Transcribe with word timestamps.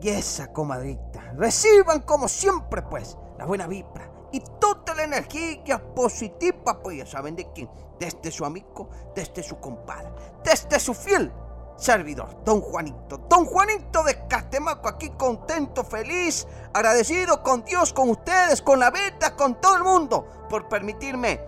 y 0.00 0.08
esa 0.08 0.52
comadrita. 0.52 1.32
Reciban 1.36 2.00
como 2.00 2.28
siempre 2.28 2.82
pues 2.82 3.16
la 3.38 3.44
buena 3.46 3.66
vibra 3.66 4.10
y 4.32 4.40
toda 4.60 4.94
la 4.94 5.04
energía 5.04 5.82
positiva, 5.94 6.80
pues 6.82 6.98
ya 6.98 7.06
saben 7.06 7.36
de 7.36 7.50
quién, 7.52 7.70
desde 7.98 8.30
su 8.30 8.44
amigo, 8.44 8.88
desde 9.14 9.42
su 9.42 9.58
compadre, 9.58 10.10
desde 10.44 10.78
su 10.80 10.94
fiel 10.94 11.32
servidor, 11.76 12.42
don 12.44 12.60
Juanito, 12.60 13.18
don 13.28 13.44
Juanito 13.44 14.02
de 14.02 14.26
Catemaco, 14.26 14.88
aquí 14.88 15.10
contento, 15.10 15.84
feliz, 15.84 16.46
agradecido 16.72 17.42
con 17.42 17.64
Dios, 17.64 17.92
con 17.92 18.08
ustedes, 18.08 18.62
con 18.62 18.80
la 18.80 18.90
vida, 18.90 19.36
con 19.36 19.60
todo 19.60 19.76
el 19.76 19.84
mundo, 19.84 20.46
por 20.48 20.68
permitirme 20.68 21.40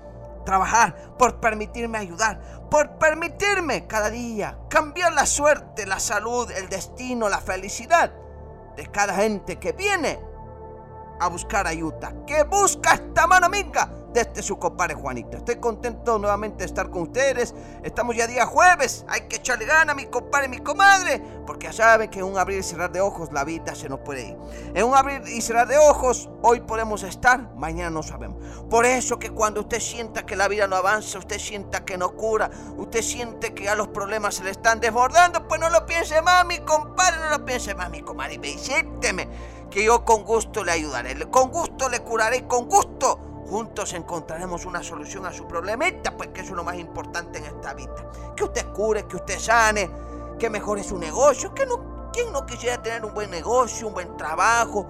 trabajar, 0.44 1.16
por 1.18 1.40
permitirme 1.40 1.98
ayudar, 1.98 2.68
por 2.70 2.98
permitirme 2.98 3.86
cada 3.86 4.10
día 4.10 4.58
cambiar 4.68 5.12
la 5.14 5.26
suerte, 5.26 5.86
la 5.86 5.98
salud, 5.98 6.50
el 6.50 6.68
destino, 6.68 7.28
la 7.28 7.38
felicidad 7.38 8.12
de 8.78 8.86
cada 8.86 9.12
gente 9.12 9.56
que 9.56 9.72
viene 9.72 10.20
a 11.18 11.28
buscar 11.28 11.66
ayuda, 11.66 12.14
que 12.24 12.44
busca 12.44 12.94
esta 12.94 13.26
mano 13.26 13.46
amiga 13.46 13.92
desde 14.24 14.42
su 14.42 14.58
compadre 14.58 14.94
Juanito. 14.94 15.36
Estoy 15.36 15.56
contento 15.56 16.18
nuevamente 16.18 16.58
de 16.58 16.64
estar 16.66 16.90
con 16.90 17.02
ustedes. 17.02 17.54
Estamos 17.82 18.16
ya 18.16 18.26
día 18.26 18.46
jueves. 18.46 19.04
Hay 19.08 19.22
que 19.22 19.36
echarle 19.36 19.64
gana 19.64 19.94
mi 19.94 20.06
compadre 20.06 20.46
y 20.46 20.50
mi 20.50 20.58
comadre. 20.58 21.22
Porque 21.46 21.66
ya 21.66 21.72
saben 21.72 22.10
que 22.10 22.18
en 22.18 22.24
un 22.24 22.38
abrir 22.38 22.58
y 22.58 22.62
cerrar 22.62 22.90
de 22.90 23.00
ojos 23.00 23.32
la 23.32 23.44
vida 23.44 23.74
se 23.74 23.88
nos 23.88 24.00
puede 24.00 24.28
ir. 24.28 24.36
En 24.74 24.84
un 24.84 24.96
abrir 24.96 25.22
y 25.28 25.40
cerrar 25.40 25.68
de 25.68 25.78
ojos 25.78 26.28
hoy 26.42 26.60
podemos 26.60 27.02
estar, 27.02 27.54
mañana 27.54 27.90
no 27.90 28.02
sabemos. 28.02 28.38
Por 28.68 28.84
eso 28.84 29.18
que 29.18 29.30
cuando 29.30 29.60
usted 29.60 29.80
sienta 29.80 30.26
que 30.26 30.36
la 30.36 30.48
vida 30.48 30.66
no 30.66 30.76
avanza, 30.76 31.18
usted 31.18 31.38
sienta 31.38 31.84
que 31.84 31.96
no 31.96 32.10
cura, 32.10 32.50
usted 32.76 33.02
siente 33.02 33.54
que 33.54 33.68
a 33.68 33.74
los 33.74 33.88
problemas 33.88 34.34
se 34.36 34.44
le 34.44 34.50
están 34.50 34.80
desbordando, 34.80 35.46
pues 35.48 35.60
no 35.60 35.70
lo 35.70 35.86
piense 35.86 36.20
más, 36.22 36.44
mi 36.44 36.58
compadre, 36.58 37.18
no 37.18 37.38
lo 37.38 37.44
piense 37.44 37.74
más, 37.74 37.90
mi 37.90 38.02
comadre. 38.02 38.38
Visíteme 38.38 39.28
que 39.70 39.84
yo 39.84 40.04
con 40.04 40.24
gusto 40.24 40.64
le 40.64 40.72
ayudaré, 40.72 41.14
con 41.30 41.50
gusto 41.50 41.88
le 41.88 42.00
curaré, 42.00 42.46
con 42.46 42.68
gusto 42.68 43.27
juntos 43.48 43.94
encontraremos 43.94 44.66
una 44.66 44.82
solución 44.82 45.24
a 45.26 45.32
su 45.32 45.46
problemita, 45.46 46.16
pues 46.16 46.28
que 46.28 46.42
eso 46.42 46.50
es 46.50 46.56
lo 46.56 46.64
más 46.64 46.76
importante 46.76 47.38
en 47.38 47.46
esta 47.46 47.74
vida. 47.74 47.94
Que 48.36 48.44
usted 48.44 48.66
cure, 48.72 49.06
que 49.06 49.16
usted 49.16 49.38
sane, 49.38 49.90
que 50.38 50.50
mejore 50.50 50.84
su 50.84 50.98
negocio, 50.98 51.54
que 51.54 51.66
no, 51.66 52.10
¿quién 52.12 52.30
no 52.32 52.44
quisiera 52.44 52.80
tener 52.80 53.04
un 53.04 53.14
buen 53.14 53.30
negocio, 53.30 53.88
un 53.88 53.94
buen 53.94 54.16
trabajo? 54.16 54.86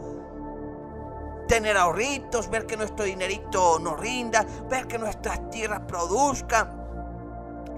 Tener 1.46 1.76
ahorritos, 1.76 2.50
ver 2.50 2.66
que 2.66 2.76
nuestro 2.76 3.04
dinerito 3.04 3.78
nos 3.78 3.98
rinda, 3.98 4.44
ver 4.68 4.86
que 4.86 4.98
nuestras 4.98 5.48
tierras 5.50 5.80
produzcan, 5.86 6.78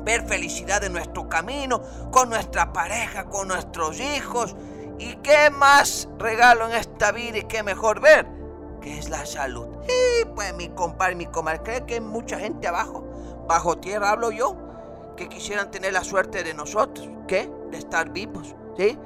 ver 0.03 0.27
felicidad 0.27 0.83
en 0.83 0.95
nuestro 0.95 1.29
camino, 1.29 1.83
con 2.11 2.31
nuestra 2.31 2.73
pareja, 2.73 3.27
con 3.27 3.49
nuestros 3.49 4.01
hijos. 4.01 4.57
¿Y 4.99 5.17
qué 5.17 5.51
más 5.51 6.09
regalo 6.19 6.67
en 6.67 6.75
esta 6.75 7.12
vida 7.12 7.39
y 7.39 7.45
qué 7.45 7.62
mejor 7.62 8.01
ver? 8.01 8.40
Que 8.81 8.99
es 8.99 9.11
la 9.11 9.27
salud. 9.27 9.69
Y 9.85 10.25
pues 10.35 10.55
mi 10.55 10.69
compadre, 10.71 11.15
mi 11.15 11.27
comadre, 11.27 11.63
cree 11.63 11.87
que 11.87 11.95
hay 11.95 12.01
mucha 12.01 12.39
gente 12.39 12.67
abajo, 12.67 13.05
bajo 13.47 13.79
tierra 13.79 14.11
hablo 14.11 14.31
yo, 14.31 14.57
que 15.17 15.29
quisieran 15.29 15.71
tener 15.71 15.93
la 15.93 16.03
suerte 16.03 16.43
de 16.43 16.55
nosotros, 16.55 17.09
¿qué? 17.29 17.51
De 17.71 17.79
estar 17.79 18.11
vivos, 18.11 18.55
¿sí? 18.77 18.99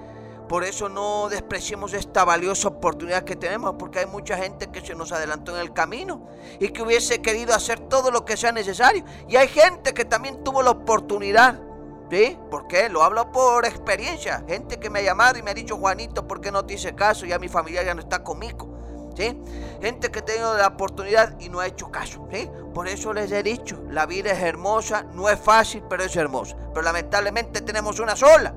Por 0.49 0.63
eso 0.63 0.89
no 0.89 1.29
despreciemos 1.31 1.95
esta 1.95 2.25
valiosa 2.25 2.69
oportunidad 2.69 3.25
que 3.25 3.35
tenemos, 3.35 3.77
porque 3.79 4.01
hay 4.01 4.07
mucha 4.07 4.37
gente 4.37 4.67
que 4.69 4.81
se 4.83 4.95
nos 4.95 5.11
adelantó 5.11 5.57
en 5.57 5.63
el 5.63 5.73
camino 5.73 6.29
y 6.61 6.69
que 6.69 6.83
hubiese 6.83 7.23
querido 7.23 7.55
hacer 7.55 7.81
todo 7.81 8.11
lo 8.11 8.25
que 8.25 8.37
sea 8.37 8.53
necesario. 8.53 9.05
Y 9.27 9.37
hay 9.37 9.49
gente 9.49 9.95
que 9.95 10.05
también 10.05 10.45
tuvo 10.45 10.63
la 10.63 10.71
oportunidad, 10.71 11.59
¿sí? 12.11 12.39
Porque 12.51 12.91
lo 12.91 13.03
hablo 13.03 13.33
por 13.33 13.65
experiencia. 13.65 14.45
Gente 14.47 14.79
que 14.79 14.91
me 14.91 14.99
ha 14.99 15.03
llamado 15.03 15.39
y 15.39 15.43
me 15.43 15.53
ha 15.53 15.55
dicho, 15.55 15.79
Juanito, 15.79 16.29
¿por 16.29 16.43
qué 16.43 16.53
no 16.53 16.65
te 16.65 16.75
hice 16.75 16.95
caso? 16.95 17.25
Ya 17.25 17.39
mi 17.39 17.49
familia 17.49 17.83
ya 17.83 17.95
no 17.95 18.03
está 18.03 18.23
conmigo. 18.23 18.74
Gente 19.17 20.11
que 20.11 20.19
ha 20.19 20.25
tenido 20.25 20.57
la 20.57 20.69
oportunidad 20.69 21.39
y 21.41 21.49
no 21.49 21.61
ha 21.61 21.67
hecho 21.67 21.91
caso. 21.91 22.29
Por 22.75 22.89
eso 22.89 23.13
les 23.13 23.31
he 23.33 23.43
dicho, 23.43 23.83
la 23.91 24.07
vida 24.07 24.33
es 24.33 24.43
hermosa, 24.43 25.05
no 25.13 25.29
es 25.29 25.39
fácil, 25.39 25.83
pero 25.89 26.05
es 26.05 26.17
hermosa. 26.17 26.57
Pero 26.73 26.83
lamentablemente 26.83 27.61
tenemos 27.61 28.01
una 28.01 28.17
sola. 28.17 28.55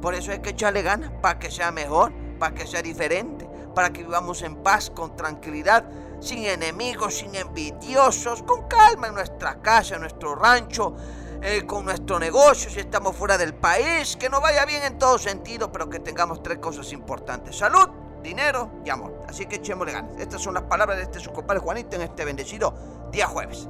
Por 0.00 0.14
eso 0.14 0.32
hay 0.32 0.40
que 0.40 0.50
echarle 0.50 0.82
ganas 0.82 1.10
para 1.20 1.38
que 1.38 1.50
sea 1.50 1.72
mejor, 1.72 2.12
para 2.38 2.54
que 2.54 2.66
sea 2.66 2.82
diferente, 2.82 3.48
para 3.74 3.90
que 3.90 4.02
vivamos 4.02 4.42
en 4.42 4.56
paz, 4.56 4.90
con 4.90 5.16
tranquilidad, 5.16 5.84
sin 6.20 6.44
enemigos, 6.44 7.18
sin 7.18 7.34
envidiosos, 7.34 8.42
con 8.42 8.68
calma 8.68 9.08
en 9.08 9.14
nuestra 9.14 9.60
casa, 9.60 9.96
en 9.96 10.02
nuestro 10.02 10.34
rancho, 10.34 10.94
eh, 11.42 11.64
con 11.66 11.84
nuestro 11.84 12.18
negocio, 12.18 12.70
si 12.70 12.80
estamos 12.80 13.14
fuera 13.14 13.38
del 13.38 13.54
país, 13.54 14.16
que 14.16 14.28
nos 14.28 14.40
vaya 14.40 14.64
bien 14.64 14.82
en 14.82 14.98
todo 14.98 15.18
sentido, 15.18 15.70
pero 15.70 15.88
que 15.88 16.00
tengamos 16.00 16.42
tres 16.42 16.58
cosas 16.58 16.92
importantes. 16.92 17.56
Salud, 17.56 17.88
dinero 18.22 18.70
y 18.84 18.90
amor. 18.90 19.22
Así 19.28 19.46
que 19.46 19.56
echémosle 19.56 19.92
ganas. 19.92 20.18
Estas 20.18 20.42
son 20.42 20.54
las 20.54 20.64
palabras 20.64 20.98
de 20.98 21.04
este 21.04 21.20
su 21.20 21.32
compadre 21.32 21.60
Juanito 21.60 21.96
en 21.96 22.02
este 22.02 22.24
bendecido 22.24 23.08
día 23.10 23.26
jueves. 23.26 23.68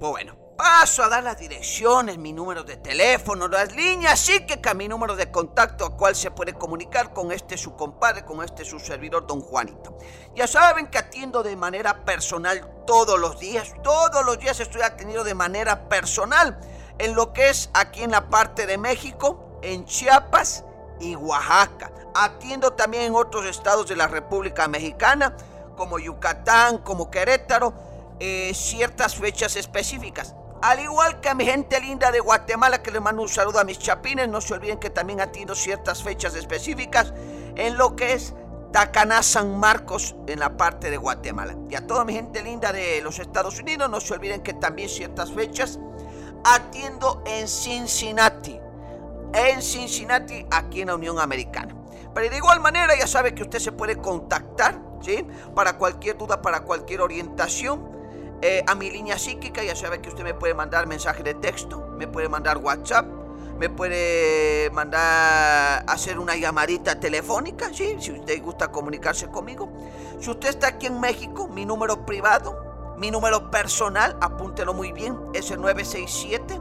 Pues 0.00 0.10
bueno, 0.10 0.36
paso 0.56 1.04
a 1.04 1.08
dar 1.08 1.22
las 1.22 1.38
direcciones, 1.38 2.18
mi 2.18 2.32
número 2.32 2.64
de 2.64 2.76
teléfono, 2.76 3.46
las 3.46 3.74
líneas, 3.74 4.18
sí 4.18 4.44
que 4.46 4.60
a 4.68 4.74
mi 4.74 4.88
número 4.88 5.14
de 5.14 5.30
contacto 5.30 5.84
a 5.84 5.96
cual 5.96 6.16
se 6.16 6.30
puede 6.30 6.54
comunicar 6.54 7.12
con 7.12 7.30
este 7.30 7.56
su 7.56 7.76
compadre, 7.76 8.24
con 8.24 8.42
este 8.42 8.64
su 8.64 8.80
servidor 8.80 9.26
don 9.26 9.40
Juanito. 9.40 9.96
Ya 10.34 10.46
saben 10.46 10.88
que 10.88 10.98
atiendo 10.98 11.42
de 11.42 11.54
manera 11.54 12.04
personal 12.04 12.84
todos 12.84 13.18
los 13.18 13.38
días, 13.38 13.74
todos 13.84 14.24
los 14.24 14.38
días 14.40 14.58
estoy 14.58 14.82
atendido 14.82 15.22
de 15.22 15.34
manera 15.34 15.88
personal 15.88 16.58
en 16.98 17.14
lo 17.14 17.32
que 17.32 17.48
es 17.48 17.70
aquí 17.74 18.02
en 18.02 18.10
la 18.10 18.28
parte 18.28 18.66
de 18.66 18.78
México, 18.78 19.60
en 19.62 19.84
Chiapas 19.84 20.64
y 21.00 21.14
Oaxaca. 21.14 21.91
Atiendo 22.14 22.72
también 22.72 23.04
en 23.04 23.14
otros 23.14 23.46
estados 23.46 23.88
de 23.88 23.96
la 23.96 24.06
República 24.06 24.68
Mexicana, 24.68 25.36
como 25.76 25.98
Yucatán, 25.98 26.78
como 26.78 27.10
Querétaro, 27.10 27.72
eh, 28.20 28.52
ciertas 28.54 29.16
fechas 29.16 29.56
específicas. 29.56 30.34
Al 30.62 30.78
igual 30.78 31.20
que 31.20 31.28
a 31.28 31.34
mi 31.34 31.44
gente 31.44 31.80
linda 31.80 32.12
de 32.12 32.20
Guatemala, 32.20 32.82
que 32.82 32.92
les 32.92 33.02
mando 33.02 33.22
un 33.22 33.28
saludo 33.28 33.58
a 33.58 33.64
mis 33.64 33.78
chapines, 33.78 34.28
no 34.28 34.40
se 34.40 34.54
olviden 34.54 34.78
que 34.78 34.90
también 34.90 35.20
atiendo 35.20 35.54
ciertas 35.54 36.02
fechas 36.02 36.36
específicas 36.36 37.12
en 37.56 37.76
lo 37.76 37.96
que 37.96 38.12
es 38.12 38.34
Tacaná, 38.72 39.22
San 39.22 39.58
Marcos, 39.58 40.14
en 40.26 40.38
la 40.38 40.56
parte 40.56 40.90
de 40.90 40.98
Guatemala. 40.98 41.56
Y 41.68 41.74
a 41.74 41.86
toda 41.86 42.04
mi 42.04 42.12
gente 42.12 42.42
linda 42.42 42.72
de 42.72 43.00
los 43.02 43.18
Estados 43.18 43.58
Unidos, 43.58 43.90
no 43.90 44.00
se 44.00 44.14
olviden 44.14 44.42
que 44.42 44.54
también 44.54 44.88
ciertas 44.88 45.32
fechas 45.32 45.80
atiendo 46.44 47.22
en 47.26 47.48
Cincinnati. 47.48 48.58
En 49.34 49.62
Cincinnati, 49.62 50.46
aquí 50.50 50.82
en 50.82 50.88
la 50.88 50.94
Unión 50.94 51.18
Americana. 51.18 51.74
Pero 52.14 52.30
de 52.30 52.36
igual 52.36 52.60
manera 52.60 52.96
ya 52.98 53.06
sabe 53.06 53.34
que 53.34 53.42
usted 53.42 53.58
se 53.58 53.72
puede 53.72 53.96
contactar, 53.96 54.78
¿sí? 55.00 55.26
Para 55.54 55.78
cualquier 55.78 56.18
duda, 56.18 56.42
para 56.42 56.60
cualquier 56.60 57.00
orientación. 57.00 57.90
Eh, 58.42 58.64
a 58.66 58.74
mi 58.74 58.90
línea 58.90 59.18
psíquica, 59.18 59.62
ya 59.62 59.76
sabe 59.76 60.00
que 60.00 60.08
usted 60.08 60.24
me 60.24 60.34
puede 60.34 60.52
mandar 60.52 60.86
mensaje 60.86 61.22
de 61.22 61.34
texto, 61.34 61.88
me 61.96 62.08
puede 62.08 62.28
mandar 62.28 62.58
WhatsApp, 62.58 63.06
me 63.56 63.70
puede 63.70 64.68
mandar 64.70 65.84
hacer 65.86 66.18
una 66.18 66.36
llamadita 66.36 66.98
telefónica, 66.98 67.72
¿sí? 67.72 67.96
Si 68.00 68.10
usted 68.10 68.42
gusta 68.42 68.72
comunicarse 68.72 69.28
conmigo. 69.28 69.72
Si 70.18 70.28
usted 70.28 70.48
está 70.48 70.68
aquí 70.68 70.86
en 70.86 71.00
México, 71.00 71.48
mi 71.48 71.64
número 71.64 72.04
privado, 72.04 72.94
mi 72.98 73.10
número 73.10 73.50
personal, 73.50 74.16
apúntelo 74.20 74.74
muy 74.74 74.92
bien, 74.92 75.18
es 75.34 75.50
el 75.50 75.60
967 75.60 76.60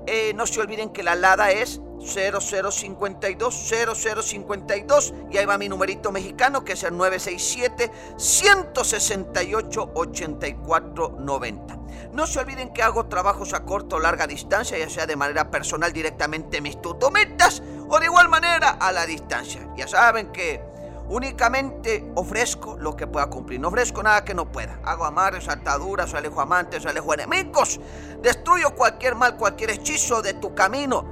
Eh, 0.06 0.32
no 0.34 0.46
se 0.46 0.60
olviden 0.60 0.90
que 0.90 1.02
la 1.02 1.14
LADA 1.14 1.52
es 1.52 1.80
0052 2.00 3.72
0052 3.94 5.14
y 5.30 5.38
ahí 5.38 5.46
va 5.46 5.56
mi 5.58 5.68
numerito 5.68 6.10
mexicano 6.10 6.64
que 6.64 6.72
es 6.72 6.82
el 6.82 6.96
967 6.96 7.90
168 8.16 9.90
8490. 9.94 11.78
No 12.12 12.26
se 12.26 12.40
olviden 12.40 12.72
que 12.72 12.82
hago 12.82 13.06
trabajos 13.06 13.54
a 13.54 13.64
corto 13.64 13.96
o 13.96 14.00
larga 14.00 14.26
distancia, 14.26 14.76
ya 14.76 14.90
sea 14.90 15.06
de 15.06 15.16
manera 15.16 15.50
personal 15.50 15.92
directamente 15.92 16.56
en 16.56 16.64
mis 16.64 16.82
tutometas 16.82 17.62
o 17.88 18.00
de 18.00 18.06
igual 18.06 18.28
manera 18.28 18.70
a 18.70 18.90
la 18.92 19.06
distancia. 19.06 19.68
Ya 19.76 19.86
saben 19.86 20.32
que 20.32 20.71
Únicamente 21.08 22.10
ofrezco 22.14 22.76
lo 22.78 22.96
que 22.96 23.06
pueda 23.06 23.26
cumplir. 23.26 23.60
No 23.60 23.68
ofrezco 23.68 24.02
nada 24.02 24.24
que 24.24 24.34
no 24.34 24.50
pueda. 24.50 24.80
Hago 24.84 25.04
amarres, 25.04 25.48
ataduras, 25.48 26.14
alejo 26.14 26.40
amantes, 26.40 26.86
alejo 26.86 27.14
enemigos. 27.14 27.80
Destruyo 28.22 28.74
cualquier 28.74 29.14
mal, 29.14 29.36
cualquier 29.36 29.70
hechizo 29.70 30.22
de 30.22 30.34
tu 30.34 30.54
camino. 30.54 31.11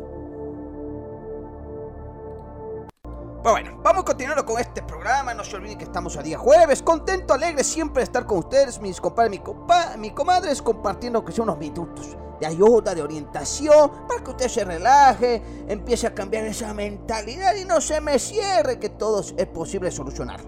Pues 3.43 3.53
bueno, 3.53 3.79
vamos 3.81 4.03
continuando 4.03 4.45
con 4.45 4.59
este 4.59 4.83
programa. 4.83 5.33
No 5.33 5.43
se 5.43 5.55
olviden 5.55 5.75
que 5.75 5.85
estamos 5.85 6.15
a 6.15 6.21
día 6.21 6.37
jueves. 6.37 6.83
Contento, 6.83 7.33
alegre 7.33 7.63
siempre 7.63 8.01
de 8.01 8.03
estar 8.03 8.27
con 8.27 8.37
ustedes, 8.37 8.79
mis 8.79 9.01
compadres, 9.01 9.31
mi, 9.31 9.39
compa 9.39 9.97
mi 9.97 10.11
comadres, 10.11 10.61
compartiendo 10.61 11.25
que 11.25 11.31
son 11.31 11.45
unos 11.45 11.57
minutos 11.57 12.15
de 12.39 12.45
ayuda, 12.45 12.93
de 12.93 13.01
orientación, 13.01 14.05
para 14.07 14.23
que 14.23 14.29
usted 14.29 14.47
se 14.47 14.63
relaje, 14.63 15.41
empiece 15.67 16.05
a 16.05 16.13
cambiar 16.13 16.45
esa 16.45 16.71
mentalidad 16.75 17.55
y 17.55 17.65
no 17.65 17.81
se 17.81 17.99
me 17.99 18.19
cierre, 18.19 18.77
que 18.77 18.89
todo 18.89 19.21
es 19.21 19.47
posible 19.47 19.89
solucionar. 19.89 20.39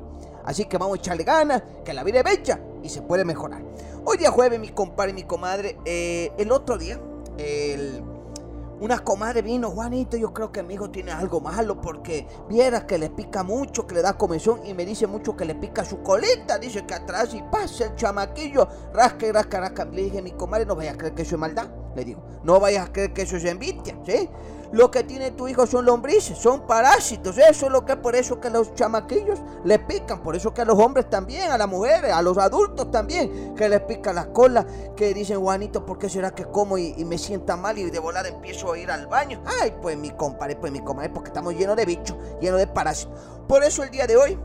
Así 0.46 0.66
que 0.66 0.78
vamos 0.78 1.00
a 1.00 1.02
echarle 1.02 1.24
ganas, 1.24 1.64
que 1.84 1.94
la 1.94 2.04
vida 2.04 2.20
es 2.20 2.26
bella 2.26 2.60
y 2.84 2.90
se 2.90 3.02
puede 3.02 3.26
mejorar. 3.26 3.64
Hoy 4.06 4.18
día 4.18 4.30
jueves, 4.30 4.60
mi 4.60 4.70
compadre 4.70 5.12
y 5.12 5.16
mi 5.16 5.24
comadre, 5.24 5.80
eh, 5.86 6.32
el 6.38 6.52
otro 6.52 6.78
día, 6.78 7.00
el 7.40 8.04
una 8.84 9.00
comadre 9.00 9.42
vino, 9.42 9.72
Juanito, 9.72 10.18
yo 10.18 10.34
creo 10.34 10.52
que 10.52 10.62
mi 10.62 10.74
hijo 10.74 10.90
tiene 10.90 11.14
algo 11.14 11.40
malo 11.40 11.80
porque 11.80 12.28
viera 12.50 12.86
que 12.86 12.98
le 12.98 13.10
pica 13.10 13.42
mucho, 13.42 13.88
que 13.88 13.96
le 13.96 14.02
da 14.02 14.18
comezón 14.18 14.66
y 14.66 14.74
me 14.74 14.86
dice 14.86 15.08
mucho 15.08 15.38
que 15.38 15.46
le 15.46 15.56
pica 15.56 15.86
su 15.86 16.04
coleta. 16.04 16.60
Dice 16.60 16.86
que 16.86 16.94
atrás 16.94 17.34
y 17.34 17.42
pasa 17.44 17.86
el 17.86 17.96
chamaquillo, 17.96 18.68
rasca 18.94 19.26
y 19.26 19.32
rasca, 19.32 19.62
rasca. 19.62 19.86
Le 19.86 20.04
dije, 20.04 20.22
mi 20.22 20.32
comadre, 20.32 20.66
no 20.66 20.76
vaya 20.76 20.92
a 20.92 20.98
creer 20.98 21.14
que 21.14 21.22
eso 21.22 21.36
es 21.36 21.40
maldad. 21.40 21.70
Le 21.96 22.04
digo, 22.04 22.26
no 22.44 22.60
vayas 22.60 22.90
a 22.90 22.92
creer 22.92 23.14
que 23.14 23.22
eso 23.22 23.38
es 23.38 23.46
envidia, 23.46 23.98
¿sí? 24.06 24.30
Lo 24.74 24.90
que 24.90 25.04
tiene 25.04 25.30
tu 25.30 25.48
hijo 25.48 25.68
son 25.68 25.86
lombrices, 25.86 26.36
son 26.36 26.66
parásitos. 26.66 27.38
Eso 27.38 27.68
es 27.68 27.72
lo 27.72 27.86
que 27.86 27.96
por 27.96 28.16
eso 28.16 28.42
que 28.42 28.50
los 28.50 28.74
chamaquillos 28.74 29.40
le 29.64 29.78
pican. 29.78 30.24
Por 30.24 30.36
eso 30.36 30.52
que 30.52 30.62
a 30.62 30.66
los 30.66 30.80
hombres 30.80 31.12
también, 31.12 31.52
a 31.52 31.60
las 31.60 31.68
mujeres, 31.68 32.12
a 32.12 32.24
los 32.24 32.40
adultos 32.40 32.90
también, 32.90 33.54
que 33.54 33.70
les 33.70 33.82
pica 33.82 34.12
la 34.12 34.34
cola. 34.34 34.66
Que 34.96 35.14
dicen, 35.14 35.40
Juanito, 35.40 35.86
¿por 35.86 36.00
qué 36.00 36.10
será 36.10 36.34
que 36.34 36.46
como 36.46 36.80
y, 36.80 37.06
me 37.06 37.20
sienta 37.20 37.56
mal 37.56 37.78
y 37.78 37.92
de 37.92 38.00
volada 38.00 38.30
empiezo 38.30 38.74
a 38.74 38.78
ir 38.80 38.90
al 38.90 39.06
baño? 39.06 39.44
Ay, 39.62 39.76
pues 39.80 39.96
mi 39.96 40.10
compadre, 40.10 40.56
pues 40.56 40.72
mi 40.72 40.82
compadre, 40.82 41.12
porque 41.12 41.28
estamos 41.28 41.54
llenos 41.54 41.76
de 41.76 41.86
bichos, 41.86 42.18
llenos 42.42 42.58
de 42.58 42.66
parásitos. 42.66 43.14
Por 43.48 43.64
eso 43.64 43.84
el 43.84 43.92
día 43.92 44.08
de 44.08 44.18
hoy 44.18 44.40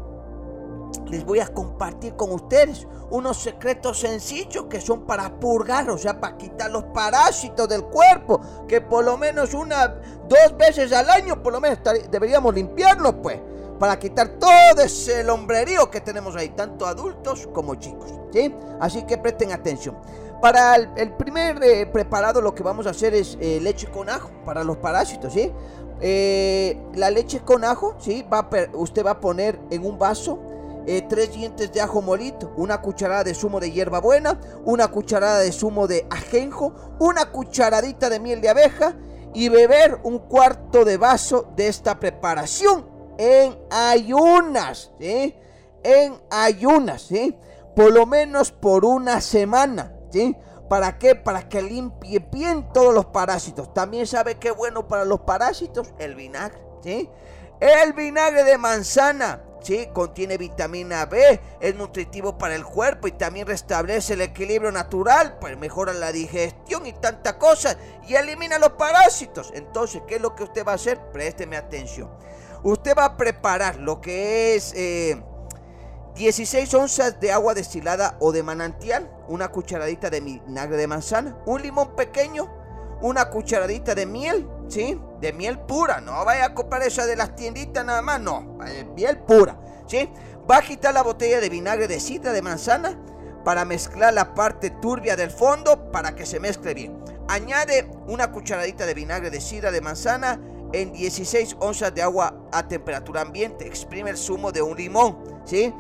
les 1.11 1.25
voy 1.25 1.41
a 1.41 1.49
compartir 1.49 2.15
con 2.17 2.33
ustedes 2.33 2.87
unos 3.11 3.39
secretos 3.39 4.01
sencillos 4.01 4.67
que 4.67 4.81
son 4.81 5.07
para 5.07 5.41
purgar, 5.41 5.89
o 5.91 5.99
sea, 5.99 6.21
para 6.21 6.37
quitar 6.37 6.71
los 6.71 6.85
parásitos 6.85 7.69
del 7.69 7.85
cuerpo, 7.85 8.41
que 8.67 8.81
por 8.81 9.05
lo 9.05 9.17
menos 9.17 9.55
una, 9.55 9.89
dos 10.29 10.57
veces 10.59 10.93
al 10.93 11.09
año, 11.11 11.43
por 11.43 11.53
lo 11.53 11.61
menos 11.61 11.79
deberíamos 12.11 12.55
limpiarlos, 12.55 13.15
pues, 13.23 13.41
para 13.79 13.99
quitar 13.99 14.29
todo 14.39 14.83
ese 14.83 15.23
lombrerío 15.25 15.91
que 15.91 16.01
tenemos 16.01 16.37
ahí, 16.37 16.51
tanto 16.51 16.87
adultos 16.87 17.49
como 17.53 17.77
chicos, 17.77 18.13
¿sí? 18.33 18.55
Así 18.81 19.05
que 19.05 19.17
presten 19.17 19.53
atención. 19.53 19.97
Para 20.43 20.77
el, 20.77 21.13
primer 21.15 21.63
eh, 21.65 21.87
preparado 21.87 22.41
lo 22.41 22.55
que 22.55 22.63
vamos 22.63 22.87
a 22.87 22.91
hacer 22.91 23.15
es 23.15 23.37
eh, 23.41 23.59
leche 23.61 23.89
con 23.89 24.09
ajo 24.09 24.31
para 24.45 24.63
los 24.63 24.77
parásitos, 24.77 25.33
¿sí? 25.33 25.53
Eh, 26.01 26.81
la 26.95 27.11
leche 27.11 27.41
con 27.41 27.65
ajo, 27.65 27.97
¿sí? 27.99 28.25
Va 28.33 28.49
usted 28.75 29.05
va 29.05 29.13
a 29.13 29.21
poner 29.21 29.59
en 29.71 29.85
un 29.85 29.99
vaso 29.99 30.39
eh, 30.89 31.03
tres 31.07 31.35
dientes 31.35 31.71
de 31.71 31.83
ajo 31.83 32.01
molito, 32.01 32.51
una 32.57 32.81
cucharada 32.81 33.23
de 33.23 33.35
zumo 33.35 33.61
de 33.61 33.71
hierbabuena, 33.71 34.41
una 34.65 34.89
cucharada 34.89 35.41
de 35.41 35.53
zumo 35.53 35.87
de 35.87 36.07
ajenjo, 36.09 36.73
una 36.99 37.31
cucharadita 37.31 38.09
de 38.09 38.19
miel 38.19 38.41
de 38.41 38.49
abeja 38.49 38.97
y 39.35 39.51
beber 39.51 40.01
un 40.03 40.19
cuarto 40.19 40.87
de 40.87 40.97
vaso 40.97 41.53
de 41.55 41.69
esta 41.69 42.01
preparación 42.01 42.89
en 43.19 43.59
ayunas, 43.71 44.91
¿sí? 44.99 45.37
En 45.83 46.15
ayunas, 46.31 47.03
¿sí? 47.03 47.37
Por 47.77 47.93
lo 47.93 48.07
menos 48.07 48.51
por 48.51 48.87
una 48.87 49.21
semana, 49.21 49.93
¿sí? 50.11 50.35
¿Para 50.71 50.97
qué? 50.97 51.15
Para 51.15 51.51
que 51.51 51.61
limpie 51.61 52.27
bien 52.33 52.73
todos 52.73 52.95
los 52.95 53.05
parásitos. 53.05 53.75
También 53.75 54.07
sabe 54.07 54.37
qué 54.37 54.53
bueno 54.53 54.89
para 54.89 55.05
los 55.05 55.21
parásitos 55.21 55.93
el 55.99 56.15
vinagre, 56.15 56.63
¿sí? 56.83 57.11
El 57.61 57.93
vinagre 57.93 58.45
de 58.45 58.57
manzana 58.57 59.43
¿sí? 59.69 59.91
Contiene 59.93 60.39
vitamina 60.39 61.05
B, 61.05 61.41
es 61.61 61.75
nutritivo 61.75 62.39
para 62.39 62.55
el 62.55 62.65
cuerpo 62.65 63.07
y 63.07 63.13
también 63.13 63.47
restablece 63.47 64.15
el 64.15 64.23
equilibrio 64.23 64.73
natural, 64.73 65.37
pues 65.39 65.59
mejora 65.59 65.93
la 65.93 66.11
digestión 66.11 66.87
y 66.87 66.95
tantas 66.95 67.35
cosas 67.35 67.77
y 68.07 68.15
elimina 68.15 68.59
los 68.59 68.71
parásitos. 68.71 69.53
Entonces, 69.55 70.01
¿qué 70.09 70.17
es 70.17 70.23
lo 70.23 70.35
que 70.35 70.45
usted 70.45 70.67
va 70.67 70.73
a 70.73 70.77
hacer? 70.77 70.99
Présteme 71.13 71.59
atención. 71.59 72.11
Usted 72.63 72.95
va 72.97 73.05
a 73.05 73.17
preparar 73.19 73.77
lo 73.77 74.01
que 74.01 74.57
es 74.57 74.73
16 76.15 76.73
eh, 76.73 76.77
onzas 76.77 77.21
de 77.21 77.31
agua 77.31 77.53
destilada 77.53 78.17
o 78.21 78.33
de 78.33 78.43
manantial, 78.43 79.11
una 79.29 79.49
cucharadita 79.49 80.09
de 80.09 80.21
vinagre 80.21 80.79
de 80.79 80.87
manzana, 80.87 81.37
un 81.45 81.61
limón 81.61 81.95
pequeño, 81.95 82.51
una 83.01 83.31
cucharadita 83.31 83.95
de 83.95 84.07
miel, 84.07 84.49
¿sí? 84.69 85.01
De 85.21 85.33
miel 85.33 85.59
pura, 85.61 86.01
no 86.01 86.25
vaya 86.25 86.47
a 86.47 86.55
comprar 86.55 86.83
esa 86.83 87.07
de 87.07 87.17
las 87.17 87.35
tienditas 87.37 87.85
nada 87.85 88.03
más, 88.03 88.21
no, 88.21 88.59
miel 88.95 89.19
pura, 89.19 89.59
¿sí? 89.87 90.11
Va 90.51 90.59
a 90.59 90.63
quitar 90.63 90.95
la 90.95 91.03
botella 91.03 91.41
de 91.41 91.49
vinagre 91.49 91.89
de 91.89 92.01
sidra 92.01 92.33
de 92.33 92.43
manzana 92.43 92.99
para 93.45 93.65
mezclar 93.65 94.15
la 94.15 94.35
parte 94.35 94.71
turbia 94.71 95.17
del 95.17 95.31
fondo 95.31 95.91
para 95.91 96.15
que 96.15 96.27
se 96.27 96.41
mezcle 96.41 96.75
bien. 96.75 96.99
Añade 97.29 97.91
una 98.07 98.33
cucharadita 98.33 98.87
de 98.87 98.95
vinagre 98.95 99.31
de 99.31 99.41
sidra 99.41 99.71
de 99.71 99.81
manzana 99.81 100.41
en 100.73 100.93
16 100.93 101.57
onzas 101.61 101.95
de 101.95 102.03
agua 102.03 102.35
a 102.53 102.67
temperatura 102.69 103.21
ambiente. 103.21 103.67
Exprime 103.67 104.11
el 104.11 104.17
zumo 104.17 104.53
de 104.53 104.63
un 104.63 104.77
limón, 104.77 105.19
¿sí? 105.45 105.73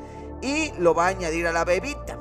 Y 0.42 0.72
lo 0.78 0.94
va 0.94 1.06
a 1.06 1.08
añadir 1.08 1.46
a 1.46 1.52
la 1.52 1.64
bebita. 1.64 2.18